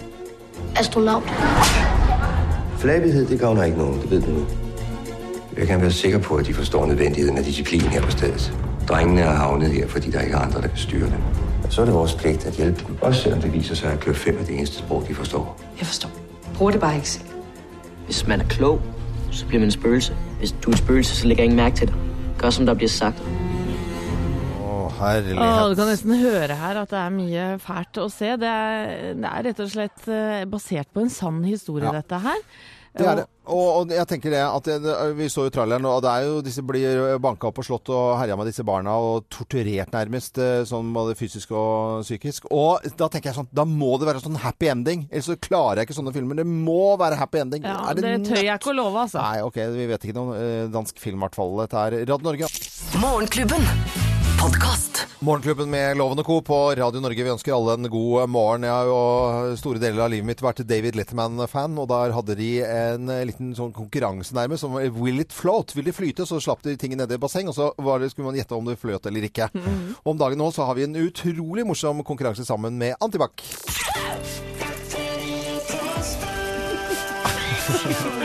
Astronaut. 0.76 1.22
Flabighed, 2.78 3.26
det 3.26 3.40
gavner 3.40 3.64
ikke 3.64 3.78
noen, 3.78 4.00
det 4.02 4.10
ved 4.10 4.22
du 4.22 4.30
nu. 4.30 4.46
Jeg 5.58 5.66
kan 5.66 5.80
være 5.80 5.90
sikker 5.90 6.18
på, 6.18 6.36
at 6.36 6.46
de 6.46 6.54
forstår 6.54 6.86
nødvendigheden 6.86 7.38
af 7.38 7.44
disciplin 7.44 7.80
her 7.80 8.02
på 8.02 8.10
stedet. 8.10 8.67
Drengene 8.88 9.20
er 9.20 9.30
havnet 9.34 9.70
her, 9.70 9.88
fordi 9.88 10.10
der 10.10 10.20
ikke 10.20 10.34
er 10.34 10.38
andre, 10.38 10.60
der 10.62 10.68
kan 10.68 10.76
styre 10.78 11.06
dem. 11.10 11.20
Så 11.70 11.80
er 11.80 11.84
det 11.84 11.94
vores 11.94 12.14
pligt 12.14 12.46
at 12.46 12.52
hjælpe 12.54 12.84
dem, 12.86 12.96
også 13.02 13.22
selvom 13.22 13.40
det 13.40 13.52
viser 13.52 13.74
sig, 13.74 13.92
at 13.92 14.00
klør 14.00 14.12
fem 14.12 14.38
er 14.40 14.44
det 14.44 14.54
eneste 14.54 14.78
sprog, 14.78 15.04
de 15.08 15.14
forstår. 15.14 15.60
Jeg 15.78 15.86
forstår. 15.86 16.10
Bruger 16.54 16.72
det 16.72 16.80
bare 16.80 16.94
ikke 16.94 17.08
selv. 17.08 17.24
Hvis 18.04 18.26
man 18.26 18.40
er 18.40 18.44
klog, 18.44 18.80
så 19.30 19.46
bliver 19.46 19.60
man 19.60 19.66
en 19.66 19.70
spøgelse. 19.72 20.16
Hvis 20.38 20.52
du 20.52 20.70
er 20.70 20.74
en 20.74 20.78
spøgelse, 20.78 21.16
så 21.16 21.26
lægger 21.26 21.44
ingen 21.44 21.56
mærke 21.56 21.76
til 21.76 21.86
dig. 21.88 21.96
Gør, 22.38 22.50
som 22.50 22.66
der 22.66 22.74
bliver 22.74 22.88
sagt. 22.88 23.22
Herlighet. 24.98 25.38
Åh, 25.38 25.70
du 25.70 25.74
kan 25.78 25.86
nesten 25.92 26.14
høre 26.18 26.46
her 26.58 26.80
at 26.80 26.90
det 26.90 26.98
er 26.98 27.12
mye 27.14 27.44
fælt 27.62 28.00
å 28.02 28.08
se. 28.10 28.32
Det 28.40 28.48
er, 28.50 29.12
det 29.14 29.28
er 29.28 29.44
rett 29.46 29.60
og 29.62 29.70
slett 29.70 30.08
eh, 30.10 30.42
basert 30.50 30.90
på 30.94 31.04
en 31.04 31.10
sann 31.12 31.44
historie, 31.46 31.84
Ja. 31.86 31.92
dette 32.00 32.18
her. 32.24 32.40
Det 32.98 33.06
er 33.06 33.20
det. 33.20 33.26
Og, 33.48 33.68
og 33.78 33.92
jeg 33.94 34.04
tenker 34.10 34.34
det 34.34 34.40
at 34.44 34.66
det, 34.68 34.74
det, 34.84 34.94
Vi 35.16 35.28
så 35.32 35.46
jo 35.46 35.52
traileren, 35.52 35.86
og 35.88 36.02
det 36.04 36.10
er 36.12 36.26
jo 36.26 36.40
disse 36.44 36.64
blir 36.66 37.14
banka 37.22 37.48
opp 37.48 37.60
og 37.62 37.66
slått 37.68 37.92
og 37.94 38.18
herja 38.20 38.36
med 38.36 38.50
disse 38.50 38.64
barna 38.66 38.96
og 39.00 39.28
torturert 39.32 39.94
nærmest, 39.94 40.40
eh, 40.42 40.64
sånn 40.68 40.90
både 40.94 41.16
fysisk 41.18 41.54
og 41.56 42.02
psykisk. 42.04 42.50
Og 42.52 42.84
da 42.98 43.08
tenker 43.08 43.30
jeg 43.30 43.38
sånn 43.38 43.48
Da 43.54 43.64
må 43.68 43.94
det 44.00 44.10
være 44.10 44.24
sånn 44.24 44.40
happy 44.42 44.68
ending. 44.74 45.06
Ellers 45.08 45.30
så 45.30 45.38
klarer 45.40 45.82
jeg 45.82 45.88
ikke 45.88 45.98
sånne 46.00 46.14
filmer. 46.16 46.42
Det 46.42 46.48
må 46.48 46.98
være 47.00 47.20
happy 47.20 47.42
ending. 47.44 47.64
Ja, 47.64 47.78
Er 47.88 47.98
det 47.98 48.18
tør 48.28 48.42
jeg 48.42 48.52
ikke 48.52 48.74
å 48.74 48.78
love, 48.82 49.06
altså. 49.06 49.22
Nei, 49.24 49.40
ok, 49.46 49.62
vi 49.78 49.88
vet 49.94 50.04
ikke 50.04 50.18
noen 50.18 50.36
eh, 50.36 50.68
dansk 50.74 51.00
film, 51.00 51.22
i 51.22 51.26
hvert 51.26 51.40
fall. 51.40 51.56
Dette 51.64 51.88
er 51.88 52.00
Radio 52.04 52.30
Norge. 52.32 52.52
Morgenklubben. 53.00 54.07
Podkast. 54.48 55.06
Morgenklubben 55.18 55.70
med 55.70 55.96
Loven 55.96 56.18
og 56.22 56.26
Co. 56.26 56.40
på 56.40 56.56
Radio 56.78 57.02
Norge. 57.04 57.20
Vi 57.20 57.30
ønsker 57.30 57.52
alle 57.52 57.74
en 57.76 57.88
god 57.92 58.30
morgen. 58.32 58.62
Jeg 58.64 58.72
har 58.72 58.86
jo 58.88 59.56
store 59.60 59.82
deler 59.82 60.00
av 60.00 60.08
livet 60.08 60.24
mitt 60.24 60.40
vært 60.40 60.62
David 60.64 60.96
Letterman-fan, 60.96 61.76
og 61.76 61.90
der 61.90 62.14
hadde 62.16 62.36
de 62.38 62.46
en 62.64 63.12
eh, 63.12 63.26
liten 63.28 63.50
sånn 63.58 63.74
konkurranse 63.76 64.32
nærmest 64.32 64.64
som 64.64 64.78
Will 65.02 65.20
it 65.20 65.36
float? 65.36 65.76
Vil 65.76 65.84
de 65.90 65.92
flyte? 65.92 66.24
Så 66.24 66.40
slapp 66.40 66.64
de 66.64 66.78
ting 66.80 66.96
ned 66.96 67.12
i 67.12 67.20
basseng, 67.20 67.52
og 67.52 67.58
så 67.58 67.68
var 67.76 68.00
det, 68.00 68.08
skulle 68.14 68.30
man 68.30 68.40
gjette 68.40 68.56
om 68.56 68.64
det 68.70 68.80
fløt 68.80 69.04
eller 69.10 69.28
ikke. 69.28 69.50
Og 70.00 70.14
om 70.14 70.22
dagen 70.24 70.40
nå 70.40 70.48
så 70.56 70.64
har 70.64 70.80
vi 70.80 70.88
en 70.88 70.96
utrolig 70.96 71.68
morsom 71.68 72.00
konkurranse 72.08 72.48
sammen 72.48 72.80
med 72.80 72.96
Antibac. 73.04 73.44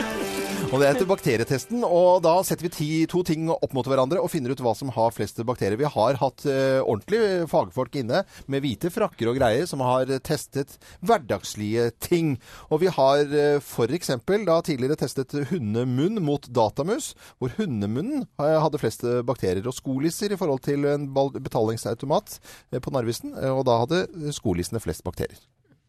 Og 0.74 0.80
det 0.82 0.88
heter 0.88 1.06
bakterietesten, 1.06 1.84
og 1.86 2.24
da 2.24 2.32
setter 2.42 2.66
vi 2.66 2.72
ti, 2.74 2.88
to 3.06 3.20
ting 3.26 3.46
opp 3.52 3.76
mot 3.76 3.86
hverandre 3.86 4.18
og 4.18 4.30
finner 4.32 4.50
ut 4.50 4.62
hva 4.64 4.72
som 4.74 4.90
har 4.96 5.14
flest 5.14 5.38
bakterier. 5.46 5.78
Vi 5.78 5.86
har 5.86 6.18
hatt 6.18 6.46
uh, 6.48 6.80
ordentlige 6.82 7.44
fagfolk 7.50 8.00
inne 8.00 8.24
med 8.50 8.64
hvite 8.64 8.90
frakker 8.90 9.30
og 9.30 9.38
greier 9.38 9.68
som 9.70 9.84
har 9.86 10.10
eh, 10.10 10.18
testet 10.18 10.74
hverdagslige 11.06 11.92
ting. 12.02 12.34
Og 12.74 12.82
vi 12.82 12.90
har 12.90 13.22
uh, 13.22 13.62
for 13.62 13.94
eksempel 13.94 14.42
da 14.48 14.58
tidligere 14.66 14.98
testet 14.98 15.36
hundemunn 15.52 16.18
mot 16.24 16.50
datamus, 16.50 17.12
hvor 17.38 17.54
hundemunnen 17.54 18.24
eh, 18.24 18.58
hadde 18.64 18.80
flest 18.82 19.04
eh, 19.06 19.22
bakterier 19.26 19.66
og 19.68 19.76
skolisser 19.76 20.34
i 20.34 20.38
forhold 20.40 20.64
til 20.66 20.86
en 20.90 21.06
betalingsautomat 21.14 22.38
eh, 22.72 22.80
på 22.80 22.94
Narvesen, 22.94 23.36
eh, 23.38 23.52
og 23.52 23.66
da 23.68 23.78
hadde 23.84 24.32
skolissene 24.34 24.82
flest 24.82 25.06
bakterier. 25.06 25.38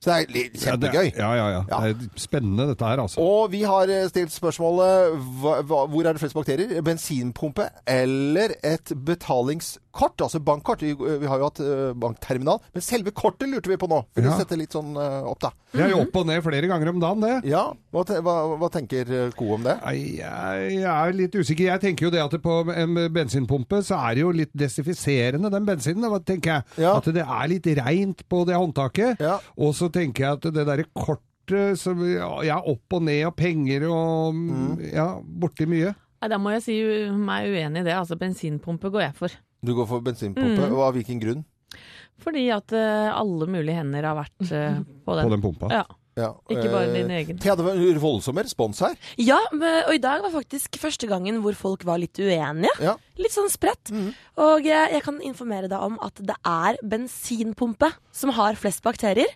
Så 0.05 0.11
det 0.11 0.17
er 0.21 0.33
litt 0.35 0.57
kjempegøy. 0.61 1.07
Ja, 1.17 1.31
ja, 1.33 1.45
ja, 1.49 1.61
ja. 1.65 1.77
Det 1.81 1.95
er 1.95 2.19
spennende 2.21 2.67
dette 2.69 2.85
her, 2.85 3.01
altså. 3.01 3.23
Og 3.25 3.47
vi 3.49 3.63
har 3.65 3.89
eh, 3.89 4.05
stilt 4.11 4.35
spørsmålet 4.35 5.15
hva, 5.41 5.55
hva, 5.65 5.79
hvor 5.89 6.05
er 6.05 6.13
det 6.13 6.21
flest 6.21 6.37
bakterier? 6.37 6.75
Bensinpumpe 6.85 7.71
eller 7.89 8.53
et 8.61 8.93
betalingskort? 9.95 10.21
Altså 10.21 10.39
bankkort. 10.43 10.81
Vi, 10.81 10.93
vi 10.95 11.25
har 11.27 11.39
jo 11.39 11.47
hatt 11.49 11.60
eh, 11.63 11.93
bankterminal. 11.95 12.60
Men 12.73 12.81
selve 12.84 13.12
kortet 13.15 13.49
lurte 13.49 13.69
vi 13.71 13.77
på 13.77 13.88
nå. 13.88 14.01
For 14.13 14.21
Ja. 14.25 14.31
å 14.34 14.39
sette 14.39 14.58
litt 14.58 14.71
sånn 14.75 14.95
eh, 14.97 15.23
opp, 15.29 15.39
da. 15.39 15.51
Det 15.71 15.81
er 15.86 15.89
jo 15.91 16.01
opp 16.03 16.15
og 16.15 16.25
ned 16.27 16.43
flere 16.43 16.67
ganger 16.67 16.89
om 16.91 16.99
dagen, 16.99 17.21
det. 17.21 17.49
Ja, 17.49 17.63
hva, 17.93 18.03
te, 18.05 18.19
hva, 18.23 18.36
hva 18.60 18.69
tenker 18.73 19.05
eh, 19.12 19.31
Co 19.36 19.53
om 19.55 19.63
det? 19.63 19.77
Jeg, 19.86 20.19
jeg 20.81 20.84
er 20.86 21.13
litt 21.15 21.36
usikker. 21.36 21.65
Jeg 21.71 21.81
tenker 21.84 22.05
jo 22.08 22.12
det 22.13 22.21
at 22.23 22.31
det 22.36 22.41
på 22.43 22.58
en 22.73 22.95
bensinpumpe 23.13 23.81
så 23.86 23.99
er 24.10 24.15
det 24.15 24.21
jo 24.25 24.31
litt 24.36 24.53
desinfiserende, 24.55 25.51
den 25.53 25.65
bensinen. 25.67 26.10
Hva 26.12 26.19
tenker 26.23 26.58
jeg? 26.60 26.86
Ja. 26.86 26.95
At 26.99 27.05
det 27.15 27.23
er 27.25 27.47
litt 27.51 27.67
reint 27.79 28.25
på 28.29 28.43
det 28.47 28.55
håndtaket. 28.60 29.21
Ja. 29.23 29.39
Og 29.58 29.75
så 29.77 29.89
tenker 29.93 30.25
jeg 30.27 30.39
at 30.39 30.49
det 30.55 30.65
derre 30.67 30.88
kortet 30.93 31.77
som 31.77 31.99
Ja, 32.41 32.55
opp 32.65 32.89
og 32.97 33.03
ned 33.05 33.27
og 33.27 33.36
penger 33.38 33.84
og 33.91 34.34
Mm. 34.36 34.79
Ja, 34.93 35.19
borti 35.21 35.67
mye. 35.69 35.91
Da 36.25 36.39
må 36.41 36.49
jeg 36.55 36.63
si 36.65 36.75
meg 37.13 37.45
uenig 37.53 37.84
i 37.84 37.86
det. 37.86 37.93
Altså, 37.93 38.15
bensinpumpe 38.17 38.89
går 38.89 39.03
jeg 39.03 39.13
for. 39.19 39.36
Du 39.65 39.73
går 39.78 39.89
for 39.89 40.06
bensinpumpe. 40.06 40.69
Og 40.71 40.82
av 40.88 40.95
hvilken 40.97 41.21
grunn? 41.21 41.43
Fordi 42.23 42.45
at 42.56 42.71
eh, 42.75 43.10
alle 43.12 43.47
mulige 43.51 43.75
hender 43.82 44.06
har 44.08 44.17
vært 44.17 44.51
eh, 44.56 44.78
på 45.06 45.17
den. 45.17 45.28
På 45.28 45.34
den 45.34 45.43
pumpa. 45.43 45.71
Ja. 45.73 45.84
Ja, 46.15 46.30
Ikke 46.47 46.69
bare 46.71 46.88
eh, 46.88 46.93
din 46.95 47.10
egen. 47.12 47.39
Thea, 47.43 47.56
det 47.60 47.65
var 47.65 47.75
en 47.75 47.99
voldsom 47.99 48.38
respons 48.39 48.80
her. 48.86 48.95
Ja, 49.19 49.39
og 49.51 49.91
i 49.91 49.99
dag 49.99 50.21
var 50.23 50.32
faktisk 50.32 50.78
første 50.80 51.10
gangen 51.12 51.41
hvor 51.43 51.58
folk 51.60 51.84
var 51.88 51.99
litt 51.99 52.15
uenige. 52.21 52.71
Ja. 52.80 52.93
Litt 53.19 53.32
sånn 53.36 53.51
spredt. 53.51 53.91
Og 54.39 54.63
jeg, 54.67 54.91
jeg 54.95 55.04
kan 55.04 55.19
informere 55.23 55.67
deg 55.71 55.80
om 55.84 55.97
at 56.04 56.19
det 56.19 56.36
er 56.47 56.80
bensinpumpe 56.84 57.89
som 58.15 58.32
har 58.36 58.56
flest 58.60 58.84
bakterier. 58.84 59.28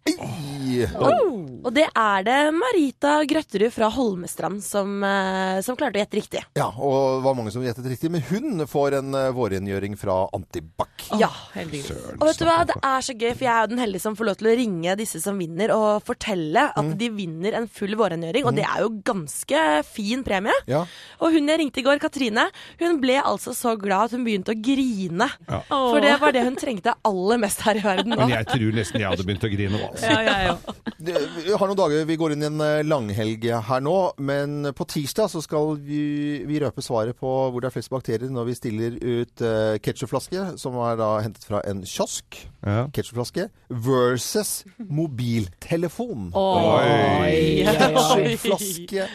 Og, 0.99 1.67
og 1.67 1.69
det 1.75 1.85
er 1.87 2.23
det 2.27 2.37
Marita 2.55 3.17
Grøtterud 3.27 3.71
fra 3.75 3.89
Holmestrand 3.91 4.63
som, 4.63 4.99
eh, 5.03 5.59
som 5.65 5.77
klarte 5.79 5.99
å 5.99 6.03
gjette 6.03 6.19
riktig. 6.19 6.43
ja, 6.59 6.67
og 6.75 7.19
det 7.19 7.25
var 7.27 7.37
mange 7.39 7.53
som 7.55 7.63
gjettet 7.63 7.87
riktig. 7.91 8.11
Men 8.11 8.23
hun 8.29 8.65
får 8.67 8.99
en 8.99 9.19
vårrengjøring 9.35 9.97
fra 9.99 10.21
Antibac. 10.35 11.07
Ja. 11.19 11.31
Heldigvis. 11.55 11.91
Og 12.19 12.25
vet 12.27 12.39
du 12.39 12.47
hva, 12.47 12.59
det 12.69 12.79
er 12.79 13.03
så 13.03 13.15
gøy, 13.15 13.31
for 13.33 13.47
jeg 13.47 13.53
er 13.55 13.63
jo 13.67 13.71
den 13.75 13.83
heldige 13.83 14.05
som 14.05 14.15
får 14.19 14.31
lov 14.31 14.39
til 14.39 14.51
å 14.51 14.57
ringe 14.59 14.95
disse 14.99 15.23
som 15.23 15.39
vinner, 15.39 15.73
og 15.75 16.03
fortelle 16.07 16.68
at 16.77 16.91
de 16.99 17.09
vinner 17.13 17.57
en 17.59 17.67
full 17.71 17.95
vårrengjøring. 17.99 18.47
Og 18.49 18.55
det 18.57 18.65
er 18.67 18.83
jo 18.83 18.91
ganske 19.05 19.63
fin 19.87 20.23
premie. 20.25 20.55
Ja. 20.69 20.83
Og 21.23 21.35
hun 21.35 21.49
jeg 21.49 21.61
ringte 21.63 21.81
i 21.81 21.85
går, 21.85 22.01
Katrine, 22.01 22.47
hun 22.81 22.99
ble 23.01 23.17
altså 23.21 23.53
så 23.57 23.75
glad 23.79 24.09
at 24.09 24.17
hun 24.17 24.25
begynte 24.27 24.53
å 24.53 24.59
grine. 24.59 25.29
Ja. 25.49 25.61
For 25.69 25.99
det 26.03 26.15
var 26.21 26.35
det 26.35 26.45
hun 26.47 26.57
trengte 26.59 26.95
aller 27.07 27.41
mest 27.41 27.63
her 27.65 27.79
i 27.79 27.83
verden 27.85 28.13
nå. 28.13 28.21
Men 28.23 28.35
jeg 28.37 28.49
tror 28.51 28.77
nesten 28.79 29.03
jeg 29.03 29.13
hadde 29.13 29.27
begynt 29.27 29.47
å 29.47 29.51
grine 29.53 29.75
nå. 29.75 29.89
Altså. 29.89 30.13
Ja, 30.13 30.53
òg. 30.53 30.69
Vi 30.99 31.53
har 31.55 31.69
noen 31.69 31.79
dager, 31.79 32.05
vi 32.09 32.17
går 32.19 32.35
inn 32.35 32.43
i 32.43 32.49
en 32.49 32.63
eh, 32.63 32.81
langhelg 32.83 33.45
her 33.69 33.83
nå, 33.83 33.95
men 34.19 34.71
på 34.75 34.87
tirsdag 34.89 35.29
så 35.31 35.41
skal 35.43 35.73
vi, 35.79 36.01
vi 36.47 36.59
røpe 36.61 36.83
svaret 36.83 37.17
på 37.19 37.29
hvor 37.49 37.63
det 37.63 37.69
er 37.69 37.75
flest 37.75 37.91
bakterier 37.93 38.31
når 38.33 38.49
vi 38.49 38.57
stiller 38.57 38.97
ut 38.99 39.43
uh, 39.45 39.77
ketchupflaske, 39.83 40.45
som 40.59 40.75
er 40.83 40.99
da 40.99 41.09
hentet 41.23 41.45
fra 41.47 41.63
en 41.69 41.83
kiosk. 41.87 42.41
Ja. 42.59 42.89
ketsjupflaske, 42.91 43.45
versus 43.71 44.65
mobiltelefon. 44.77 46.29
Oi. 46.59 47.65
Ketchupflaske 47.69 49.07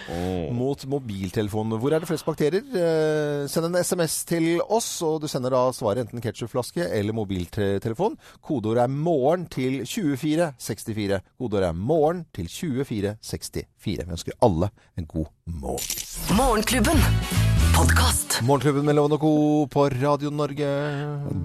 mot 0.54 0.84
mobiltelefon. 0.90 1.74
Hvor 1.80 1.94
er 1.94 2.02
det 2.02 2.08
flest 2.08 2.26
bakterier? 2.26 2.64
Eh, 2.64 3.44
send 3.50 3.68
en 3.68 3.78
SMS 3.80 4.16
til 4.28 4.48
oss, 4.62 4.90
og 5.04 5.20
du 5.22 5.28
sender 5.30 5.54
da 5.54 5.64
svaret 5.76 6.04
enten 6.04 6.22
ketchupflaske 6.24 6.88
eller 6.88 7.16
mobiltelefon. 7.16 8.16
Kodeordet 8.42 8.84
er 8.84 8.92
'morgen' 8.92 9.48
til 9.48 9.84
2464. 9.86 11.20
Kodeordet 11.38 11.68
er 11.68 11.72
'morgen' 11.72 12.24
til 12.34 12.48
2464. 12.48 13.64
Vi 13.84 13.98
ønsker 14.10 14.32
alle 14.42 14.70
en 14.98 15.06
god 15.06 15.26
morgen. 15.46 16.36
Morgenklubben. 16.36 17.53
Podkast. 17.74 18.38
Morgenklubben 18.46 18.84
med 18.86 18.96
Loven 18.98 19.14
og 19.16 19.20
Co. 19.22 19.30
på 19.70 19.84
Radio 19.90 20.30
Norge. 20.34 20.68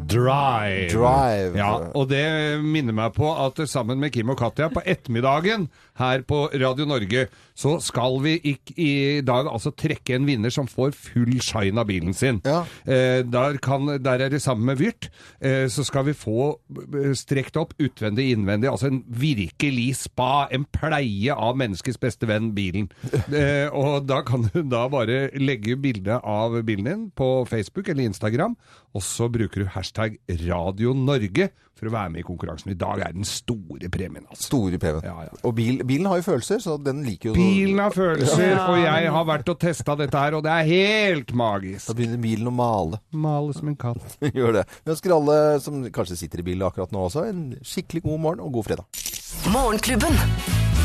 Drive. 0.09 0.89
Drive. 0.91 1.57
Ja, 1.57 1.69
og 1.95 2.09
det 2.11 2.23
minner 2.63 2.95
meg 2.97 3.13
på 3.17 3.29
at 3.45 3.59
sammen 3.69 3.99
med 4.01 4.11
Kim 4.13 4.29
og 4.33 4.39
Katja 4.41 4.67
på 4.73 4.81
ettermiddagen 4.85 5.67
her 5.99 6.21
på 6.27 6.45
Radio 6.53 6.85
Norge, 6.87 7.25
så 7.59 7.75
skal 7.83 8.19
vi 8.23 8.37
ikk- 8.53 8.73
i 8.79 8.91
dag 9.25 9.49
altså 9.51 9.73
trekke 9.75 10.15
en 10.15 10.25
vinner 10.29 10.53
som 10.53 10.67
får 10.71 10.93
full 10.95 11.41
shine 11.43 11.81
av 11.81 11.89
bilen 11.89 12.13
sin. 12.15 12.39
Eh, 12.45 13.19
der, 13.27 13.57
kan, 13.61 13.89
der 13.99 14.23
er 14.25 14.31
det 14.31 14.39
sammen 14.41 14.69
med 14.71 14.79
Vyrt, 14.79 15.09
eh, 15.41 15.65
så 15.67 15.83
skal 15.83 16.05
vi 16.07 16.13
få 16.15 16.53
eh, 16.93 17.11
strekt 17.19 17.57
opp 17.59 17.73
utvendig 17.83 18.29
innvendig, 18.31 18.69
altså 18.71 18.87
en 18.93 19.01
virkelig 19.09 19.89
spa, 20.05 20.47
en 20.55 20.63
pleie 20.71 21.35
av 21.35 21.57
menneskets 21.59 21.99
beste 22.01 22.29
venn, 22.29 22.53
bilen. 22.55 22.89
Eh, 23.39 23.69
og 23.75 24.07
da 24.09 24.21
kan 24.25 24.47
du 24.49 24.63
da 24.67 24.87
bare 24.91 25.29
legge 25.37 25.75
bilde 25.79 26.15
av 26.23 26.57
bilen 26.67 26.85
din 26.89 27.07
på 27.15 27.29
Facebook 27.49 27.89
eller 27.91 28.09
Instagram, 28.09 28.55
og 28.95 29.03
så 29.05 29.27
bruker 29.31 29.63
du 29.63 29.69
hashtag 29.73 30.17
Radio 30.47 30.93
Norge 30.97 31.49
for 31.79 31.87
å 31.87 31.93
være 31.93 32.11
med 32.11 32.19
i 32.19 32.25
konkurransen. 32.27 32.73
I 32.73 32.77
dag 32.79 32.99
er 33.05 33.13
den 33.15 33.23
store 33.27 33.87
premien, 33.93 34.25
altså. 34.27 34.49
Store 34.49 34.79
premien. 34.81 35.29
Og 35.47 35.53
bil, 35.55 35.77
bilen 35.87 36.09
har 36.11 36.19
jo 36.19 36.25
følelser, 36.27 36.59
så 36.59 36.75
den 36.83 37.05
liker 37.07 37.29
jo 37.31 37.35
Bilen 37.37 37.79
har 37.79 37.95
følelser, 37.95 38.43
Ja. 38.49 38.65
og 38.67 38.81
jeg 38.83 39.13
har 39.15 39.27
vært 39.29 39.51
og 39.53 39.59
testa 39.63 39.95
dette 39.95 40.19
her, 40.25 40.35
og 40.35 40.43
det 40.43 40.51
er 40.51 40.67
helt 40.67 41.31
magisk. 41.31 41.87
Da 41.87 41.95
begynner 41.95 42.19
bilen 42.19 42.51
å 42.51 42.55
male. 42.57 42.99
Male 43.15 43.55
som 43.55 43.71
en 43.71 43.79
katt. 43.79 44.17
Gjør 44.35 44.59
det. 44.59 44.65
Vi 44.83 44.91
ønsker 44.97 45.15
alle 45.15 45.37
som 45.63 45.79
kanskje 45.87 46.19
sitter 46.25 46.43
i 46.43 46.49
bilen 46.51 46.67
akkurat 46.67 46.91
nå 46.91 47.05
også, 47.07 47.23
en 47.31 47.45
skikkelig 47.63 48.03
god 48.09 48.19
morgen 48.27 48.43
og 48.43 48.59
god 48.59 48.67
fredag. 48.73 49.05
Morgenklubben. 49.53 50.19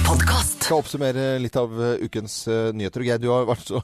Podkast. 0.05 0.63
Skal 0.65 0.79
oppsummere 0.83 1.39
litt 1.43 1.57
av 1.59 1.73
uh, 1.75 1.95
ukens 2.05 2.43
uh, 2.47 2.69
nyheter. 2.77 3.03
Geir, 3.09 3.19
du 3.23 3.31
har 3.33 3.47
vært 3.49 3.67
så 3.73 3.81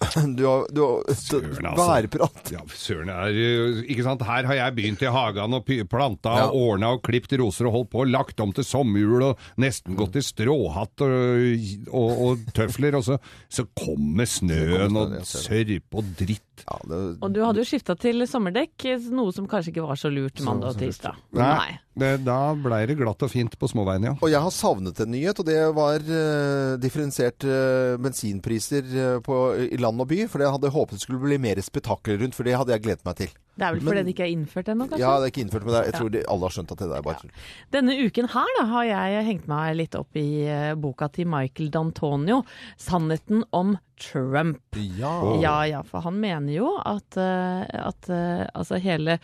Du 0.36 0.44
har, 0.46 0.66
du 0.72 0.80
har 0.82 1.14
Søren, 1.14 1.66
altså. 1.66 1.86
værprat. 1.86 2.52
Ja, 2.54 2.62
søren 2.72 3.10
er 3.12 3.34
uh, 3.36 3.82
Ikke 3.84 4.04
sant, 4.06 4.22
her 4.26 4.48
har 4.48 4.56
jeg 4.56 4.76
begynt 4.78 5.04
i 5.04 5.10
hagen 5.12 5.56
og 5.58 5.68
planta 5.90 6.36
Ja. 6.40 6.46
og 6.48 6.56
ordna 6.72 6.92
og 6.96 7.02
klipt 7.06 7.32
roser 7.40 7.68
og 7.68 7.74
holdt 7.76 7.90
på, 7.92 8.04
lagt 8.08 8.40
om 8.40 8.52
til 8.56 8.64
sommerhjul 8.66 9.26
og 9.30 9.44
nesten 9.60 9.98
gått 9.98 10.16
i 10.16 10.24
stråhatt 10.24 11.04
og, 11.04 11.90
og, 11.90 12.10
og 12.26 12.46
tøfler, 12.56 12.96
og 12.98 13.04
så, 13.06 13.18
så 13.52 13.66
kommer 13.76 14.28
snøen 14.30 14.96
og 14.96 15.18
sørpe 15.28 16.00
og 16.00 16.14
dritt. 16.18 16.46
Og 16.70 17.30
du 17.32 17.40
hadde 17.44 17.62
jo 17.62 17.66
skifta 17.66 17.94
til 17.96 18.20
sommerdekk, 18.28 18.84
noe 19.14 19.32
som 19.32 19.46
kanskje 19.48 19.72
ikke 19.74 19.84
var 19.86 20.00
så 20.00 20.10
lurt 20.12 20.42
mandag 20.44 20.74
og 20.74 20.80
tirsdag. 20.82 21.16
Nei, 21.36 21.78
det, 21.96 22.10
da 22.26 22.52
blei 22.56 22.82
det 22.90 22.98
glatt 23.00 23.24
og 23.24 23.32
fint 23.32 23.56
på 23.58 23.68
småveiene, 23.70 24.12
ja. 24.12 24.14
Og 24.20 24.28
jeg 24.32 24.42
har 24.44 24.52
savnet 24.54 25.00
en 25.00 25.10
nyhet, 25.14 25.40
og 25.40 25.48
det 25.48 25.58
var 25.76 26.04
uh, 26.04 26.76
differensiert 26.82 27.46
uh, 27.48 27.96
bensinpriser 28.04 28.92
uh, 28.92 29.16
på, 29.24 29.38
i 29.72 29.80
land 29.90 30.06
og 30.06 30.10
by. 30.10 30.24
For 30.30 30.42
jeg 30.42 30.54
hadde 30.56 30.72
håpet 30.72 30.96
det 30.98 31.04
skulle 31.04 31.22
bli 31.22 31.40
mer 31.42 31.60
spetakkel 31.64 32.20
rundt, 32.22 32.38
for 32.38 32.46
det 32.46 32.56
hadde 32.56 32.76
jeg 32.76 32.86
gledet 32.86 33.06
meg 33.06 33.18
til. 33.20 33.34
Det 33.60 33.66
er 33.68 33.74
vel 33.76 33.82
fordi 33.84 34.02
det 34.06 34.12
ikke 34.14 34.24
er 34.24 34.32
innført 34.32 34.70
ennå, 34.72 34.86
kanskje? 34.88 35.02
Ja, 35.04 35.12
det 35.20 35.26
er 35.28 35.32
ikke 35.34 35.42
innført, 35.44 35.66
men 35.68 35.74
jeg 35.76 35.90
Ja. 35.92 35.98
tror 35.98 36.10
de, 36.14 36.22
alle 36.32 36.48
har 36.48 36.54
skjønt 36.56 36.72
at 36.72 36.78
det 36.80 36.88
er 36.96 37.02
bare 37.04 37.20
tull. 37.20 37.30
Denne 37.76 37.96
uken 38.06 38.28
her 38.32 38.54
da, 38.58 38.64
har 38.72 38.84
jeg 38.88 39.24
hengt 39.28 39.46
meg 39.52 39.76
litt 39.76 39.94
opp 40.00 40.16
i 40.16 40.26
eh, 40.48 40.74
boka 40.80 41.10
til 41.12 41.28
Michael 41.28 41.68
D'Antonio, 41.74 42.40
'Sannheten 42.80 43.44
om 43.52 43.76
Trump'. 44.00 44.78
Ja. 44.96 45.12
ja, 45.42 45.56
ja, 45.68 45.82
for 45.84 46.00
han 46.00 46.16
mener 46.22 46.54
jo 46.54 46.70
at, 46.88 47.18
eh, 47.20 47.66
at 47.84 48.08
eh, 48.08 48.46
altså 48.54 48.80
hele 48.80 49.18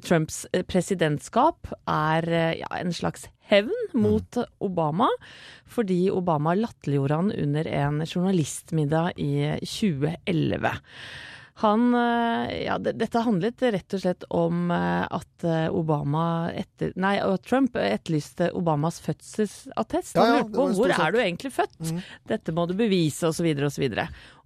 Trumps 0.00 0.46
presidentskap 0.66 1.68
er 1.86 2.24
ja, 2.56 2.66
en 2.80 2.92
slags 2.96 3.28
hevn 3.52 3.74
mot 3.92 4.38
Obama, 4.64 5.10
fordi 5.68 6.06
Obama 6.10 6.54
latterliggjorde 6.56 7.18
han 7.18 7.32
under 7.36 7.68
en 7.68 8.00
journalistmiddag 8.06 9.12
i 9.20 9.58
2011. 9.60 10.72
Han, 11.54 11.94
eh, 11.94 12.62
ja, 12.64 12.78
dette 12.78 13.20
handlet 13.22 13.62
rett 13.62 13.94
og 13.94 14.00
slett 14.00 14.24
om 14.32 14.70
eh, 14.72 15.04
at 15.04 15.44
eh, 15.44 15.66
Obama 15.68 16.50
etter, 16.56 16.94
nei, 16.96 17.18
Trump 17.44 17.76
etterlyste 17.76 18.48
Obamas 18.56 19.00
fødselsattest. 19.04 20.16
Han 20.16 20.30
ja, 20.30 20.38
lurte 20.40 20.56
på 20.56 20.68
hvor 20.78 20.94
er 20.96 21.12
du 21.12 21.20
egentlig 21.20 21.52
født? 21.52 21.92
Dette 22.28 22.54
må 22.56 22.64
du 22.70 22.74
bevise, 22.78 23.28
osv., 23.28 23.52
osv. 23.68 23.84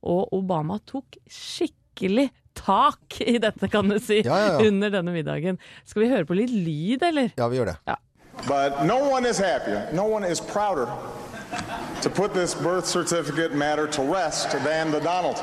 Og 0.03 0.35
Obama 0.35 0.81
tok 0.85 1.21
skikkelig 1.31 2.29
tak 2.57 3.21
i 3.21 3.39
dette, 3.39 3.69
kan 3.71 3.89
du 3.89 4.01
si, 4.03 4.23
Ja, 4.25 4.41
ja, 4.41 4.51
ja. 4.57 4.67
under 4.67 4.91
denne 4.91 5.15
middagen. 5.15 5.61
Skal 5.87 6.07
vi 6.07 6.11
høre 6.11 6.27
på 6.27 6.37
litt 6.37 6.51
lyd, 6.53 7.05
eller? 7.07 7.31
Ja, 7.39 7.49
vi 7.53 7.61
gjør 7.61 7.71
det. 7.71 7.79
Ja. 7.87 8.01
But 8.47 8.85
no 8.85 8.99
one 9.11 9.25
is 9.25 9.39
happier, 9.39 9.89
no 9.93 10.05
one 10.05 10.25
is 10.25 10.41
prouder 10.41 10.91
to 12.03 12.11
put 12.11 12.35
this 12.35 12.55
birth 12.55 12.85
certificate 12.87 13.55
matter 13.55 13.87
to 13.87 14.03
rest 14.03 14.51
than 14.65 14.91
the 14.91 15.01
Donald. 15.01 15.41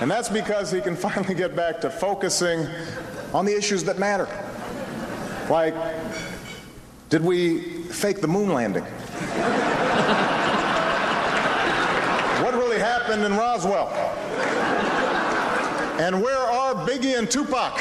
And 0.00 0.10
that's 0.10 0.28
because 0.30 0.72
he 0.72 0.80
can 0.80 0.96
finally 1.06 1.34
get 1.34 1.54
back 1.54 1.80
to 1.82 1.90
focusing 1.90 2.66
on 3.32 3.44
the 3.44 3.56
issues 3.56 3.84
that 3.84 3.98
matter. 3.98 4.28
Like, 5.48 5.74
did 7.10 7.22
we 7.22 7.60
fake 7.84 8.20
the 8.20 8.28
moon 8.28 8.52
landing? 8.52 8.84
what 12.42 12.54
really 12.54 12.78
happened 12.78 13.24
in 13.24 13.36
Roswell? 13.36 13.88
And 16.00 16.22
where 16.22 16.38
are 16.38 16.74
Biggie 16.86 17.18
and 17.18 17.30
Tupac? 17.30 17.78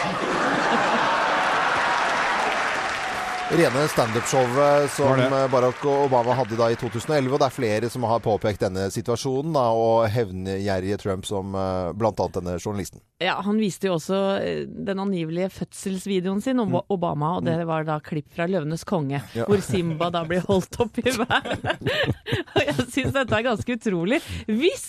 Rene 3.50 3.88
standup-showet 3.90 4.92
som 4.94 5.20
eh, 5.20 5.48
Barack 5.52 5.86
Obama 5.86 6.36
hadde 6.38 6.54
da 6.60 6.68
i 6.70 6.76
2011. 6.78 7.32
Og 7.34 7.40
det 7.42 7.48
er 7.48 7.54
flere 7.56 7.90
som 7.90 8.04
har 8.06 8.22
påpekt 8.22 8.62
denne 8.62 8.86
situasjonen, 8.94 9.56
da, 9.56 9.64
og 9.74 10.06
hevngjerrige 10.14 11.00
Trump 11.02 11.26
som 11.26 11.50
bl.a. 11.56 11.94
blant 11.98 12.22
annet 12.22 12.38
denne 12.38 12.54
journalisten. 12.62 13.02
Ja, 13.24 13.40
Han 13.46 13.58
viste 13.58 13.90
jo 13.90 13.96
også 13.98 14.20
eh, 14.38 14.62
den 14.70 15.02
angivelige 15.02 15.50
fødselsvideoen 15.56 16.44
sin 16.46 16.62
om 16.62 16.78
Obama, 16.94 17.34
og 17.40 17.48
det 17.50 17.58
var 17.66 17.88
da 17.90 17.98
klipp 18.06 18.30
fra 18.36 18.46
'Løvenes 18.46 18.86
konge', 18.86 19.24
Ja. 19.34 19.48
hvor 19.50 19.62
Simba 19.66 20.12
da 20.14 20.22
blir 20.30 20.46
holdt 20.46 20.78
opp 20.86 21.02
i 21.02 21.10
været. 21.10 21.66
og 22.56 22.62
jeg 22.68 22.78
syns 22.86 23.16
dette 23.18 23.34
er 23.34 23.48
ganske 23.50 23.80
utrolig. 23.80 24.22
Hvis 24.46 24.86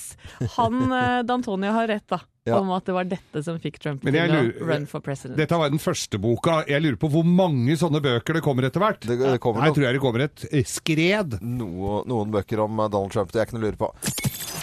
han 0.59 0.83
eh, 0.93 1.23
D'Antonio 1.25 1.73
har 1.73 1.89
rett, 1.89 2.07
da, 2.13 2.21
Ja. 2.49 2.57
om 2.57 2.71
at 2.73 2.87
det 2.89 2.95
var 2.97 3.05
dette 3.05 3.43
som 3.45 3.59
fikk 3.61 3.77
Trump 3.83 4.01
til 4.01 4.17
å 4.17 4.39
run 4.65 4.87
for 4.89 5.05
president. 5.05 5.37
Dette 5.37 5.59
var 5.61 5.69
den 5.73 5.83
første 5.83 6.17
boka. 6.23 6.63
Jeg 6.71 6.81
lurer 6.81 6.97
på 7.01 7.11
hvor 7.13 7.27
mange 7.29 7.77
sånne 7.77 8.01
bøker 8.01 8.39
det 8.39 8.45
kommer 8.47 8.65
etter 8.65 8.81
hvert. 8.81 9.05
Det 9.05 9.19
kommer 9.45 9.67
Her 9.67 9.75
tror 9.77 9.87
jeg 9.87 9.99
det 9.99 10.03
kommer 10.03 10.25
et 10.25 10.47
eh, 10.49 10.65
skred. 10.65 11.37
Noe, 11.45 12.01
noen 12.09 12.33
bøker 12.33 12.65
om 12.65 12.81
eh, 12.81 12.89
Donald 12.89 13.13
Trump, 13.13 13.33
det 13.35 13.43
er 13.43 13.49
ikke 13.49 13.59
noe 13.59 13.65
å 13.65 13.69
lure 13.69 13.81
på. 13.85 13.93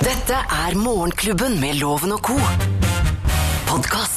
Dette 0.02 0.42
er 0.66 0.78
Morgenklubben 0.82 1.60
med 1.62 1.78
Loven 1.82 2.18
og 2.18 2.26
co. 2.26 2.38
Podkast. 3.70 4.17